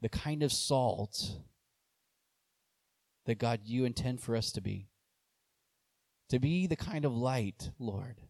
[0.00, 1.38] the kind of salt
[3.24, 4.88] that God you intend for us to be.
[6.30, 8.20] To be the kind of light, Lord,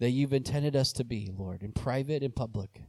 [0.00, 2.82] that you've intended us to be, Lord, in private and public.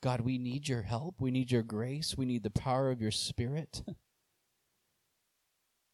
[0.00, 1.20] God, we need your help.
[1.20, 2.16] We need your grace.
[2.16, 3.82] We need the power of your spirit.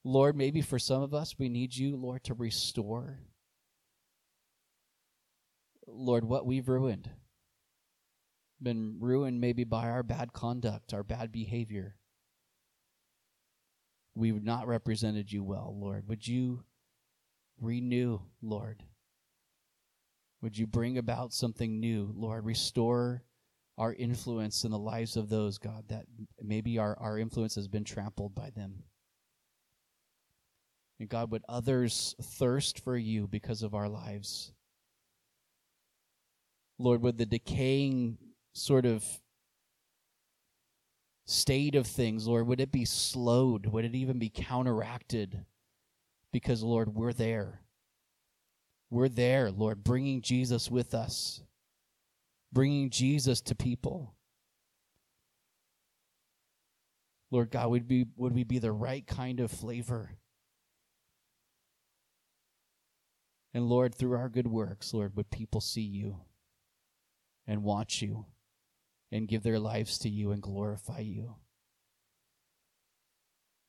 [0.05, 3.21] Lord, maybe for some of us, we need you, Lord, to restore,
[5.87, 7.11] Lord, what we've ruined.
[8.63, 11.97] Been ruined maybe by our bad conduct, our bad behavior.
[14.15, 16.09] We've not represented you well, Lord.
[16.09, 16.65] Would you
[17.61, 18.83] renew, Lord?
[20.41, 22.45] Would you bring about something new, Lord?
[22.45, 23.25] Restore
[23.77, 26.05] our influence in the lives of those, God, that
[26.41, 28.85] maybe our, our influence has been trampled by them.
[31.01, 34.53] And God, would others thirst for you because of our lives?
[36.79, 38.19] Lord, would the decaying
[38.53, 39.05] sort of
[41.27, 43.67] state of things, Lord, would it be slowed?
[43.67, 45.45] Would it even be counteracted?
[46.33, 47.61] Because, Lord, we're there.
[48.91, 51.43] We're there, Lord, bringing Jesus with us,
[52.53, 54.15] bringing Jesus to people.
[57.31, 60.11] Lord God, would, be, would we be the right kind of flavor?
[63.55, 66.23] And Lord, through our good works, Lord, would people see you
[67.47, 68.27] and watch you
[69.13, 71.37] and give their lives to you and glorify you?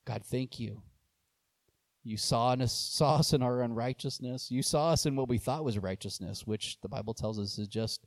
[0.05, 0.81] God, thank you.
[2.03, 4.51] You saw us, saw us in our unrighteousness.
[4.51, 7.67] You saw us in what we thought was righteousness, which the Bible tells us is
[7.67, 8.05] just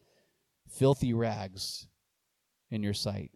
[0.68, 1.87] filthy rags
[2.70, 3.31] in your sight.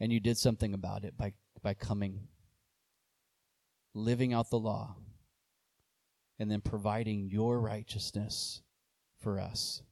[0.00, 2.28] And you did something about it by, by coming,
[3.94, 4.96] living out the law,
[6.38, 8.62] and then providing your righteousness
[9.20, 9.82] for us.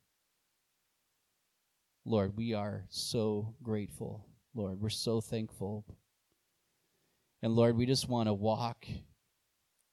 [2.04, 4.26] Lord, we are so grateful.
[4.54, 5.84] Lord, we're so thankful.
[7.42, 8.86] And Lord, we just want to walk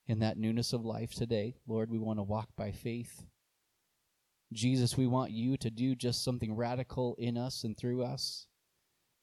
[0.07, 1.55] in that newness of life today.
[1.67, 3.25] Lord, we want to walk by faith.
[4.51, 8.45] Jesus, we want you to do just something radical in us and through us,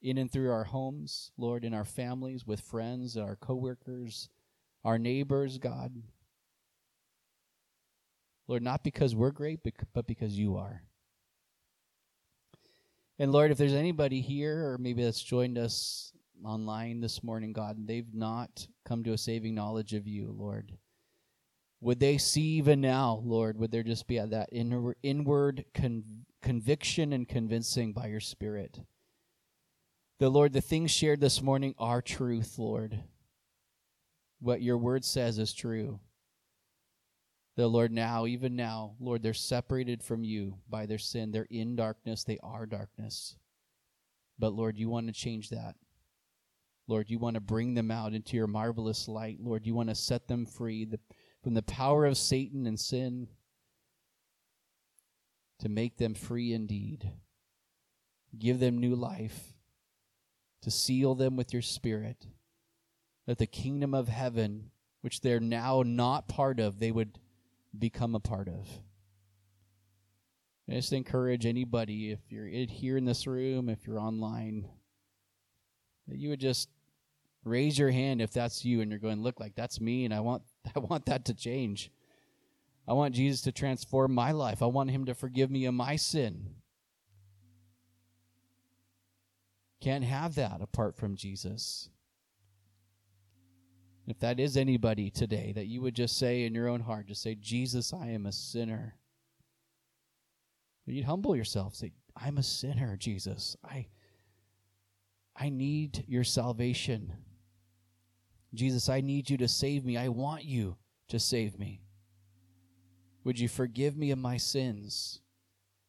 [0.03, 4.29] in and through our homes, Lord, in our families, with friends, our coworkers,
[4.85, 5.93] our neighbors, God.
[8.51, 9.61] Lord, not because we're great,
[9.95, 10.83] but because you are.
[13.17, 16.13] And Lord, if there's anybody here or maybe that's joined us
[16.45, 20.73] online this morning, God, they've not come to a saving knowledge of you, Lord,
[21.81, 27.29] would they see even now, Lord, would there just be that inward con- conviction and
[27.29, 28.81] convincing by your Spirit?
[30.19, 32.99] The Lord, the things shared this morning are truth, Lord.
[34.41, 36.01] What your word says is true
[37.61, 41.31] the Lord, now, even now, Lord, they're separated from you by their sin.
[41.31, 42.25] They're in darkness.
[42.25, 43.37] They are darkness.
[44.39, 45.75] But Lord, you want to change that.
[46.87, 49.39] Lord, you want to bring them out into your marvelous light.
[49.41, 50.89] Lord, you want to set them free
[51.43, 53.29] from the power of Satan and sin
[55.59, 57.13] to make them free indeed.
[58.39, 59.53] Give them new life,
[60.63, 62.27] to seal them with your spirit.
[63.27, 64.71] that the kingdom of heaven
[65.03, 67.19] which they're now not part of, they would
[67.79, 68.69] become a part of.
[70.69, 74.69] I just encourage anybody, if you're here in this room, if you're online,
[76.07, 76.69] that you would just
[77.45, 80.21] raise your hand if that's you and you're going, look, like that's me, and I
[80.21, 80.43] want
[80.77, 81.91] I want that to change.
[82.87, 84.63] I want Jesus to transform my life.
[84.63, 86.55] I want him to forgive me of my sin.
[89.81, 91.89] Can't have that apart from Jesus.
[94.07, 97.23] If that is anybody today, that you would just say in your own heart, just
[97.23, 98.97] say, Jesus, I am a sinner.
[100.87, 103.57] You'd humble yourself, say, I'm a sinner, Jesus.
[103.65, 103.87] I
[105.37, 107.15] I need your salvation.
[108.53, 109.97] Jesus, I need you to save me.
[109.97, 110.77] I want you
[111.09, 111.83] to save me.
[113.25, 115.21] Would you forgive me of my sins?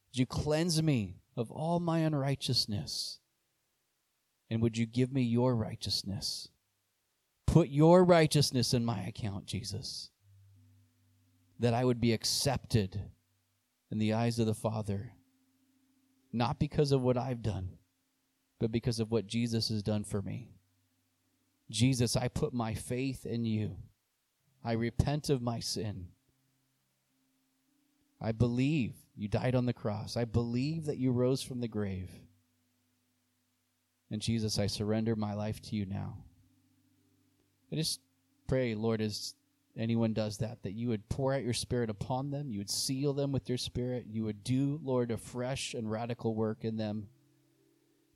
[0.09, 3.19] Would you cleanse me of all my unrighteousness?
[4.49, 6.49] And would you give me your righteousness?
[7.51, 10.09] Put your righteousness in my account, Jesus,
[11.59, 12.97] that I would be accepted
[13.91, 15.11] in the eyes of the Father,
[16.31, 17.71] not because of what I've done,
[18.57, 20.53] but because of what Jesus has done for me.
[21.69, 23.75] Jesus, I put my faith in you.
[24.63, 26.07] I repent of my sin.
[28.21, 30.15] I believe you died on the cross.
[30.15, 32.11] I believe that you rose from the grave.
[34.09, 36.19] And Jesus, I surrender my life to you now.
[37.71, 38.01] I just
[38.47, 39.33] pray, Lord, as
[39.77, 43.13] anyone does that, that you would pour out your spirit upon them, you would seal
[43.13, 47.07] them with your spirit, you would do, Lord, a fresh and radical work in them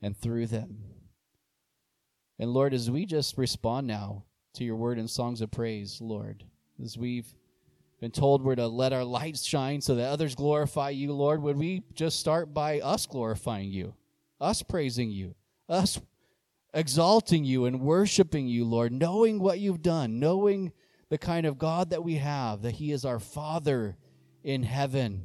[0.02, 0.78] and through them.
[2.38, 6.44] And Lord, as we just respond now to your word in songs of praise, Lord,
[6.82, 7.32] as we've
[8.00, 11.56] been told we're to let our lights shine so that others glorify you, Lord, would
[11.56, 13.94] we just start by us glorifying you,
[14.38, 15.34] us praising you,
[15.66, 15.98] us
[16.76, 20.72] exalting you and worshiping you, Lord, knowing what you've done, knowing
[21.08, 23.96] the kind of God that we have, that He is our Father
[24.44, 25.24] in heaven.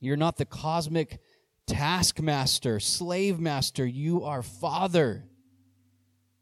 [0.00, 1.20] You're not the cosmic
[1.66, 3.86] taskmaster, slave master.
[3.86, 5.24] You are Father.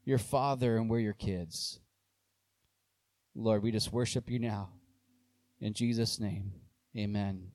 [0.05, 1.81] Your Father, and we're your kids.
[3.35, 4.69] Lord, we just worship you now.
[5.59, 6.53] In Jesus' name,
[6.95, 7.51] amen.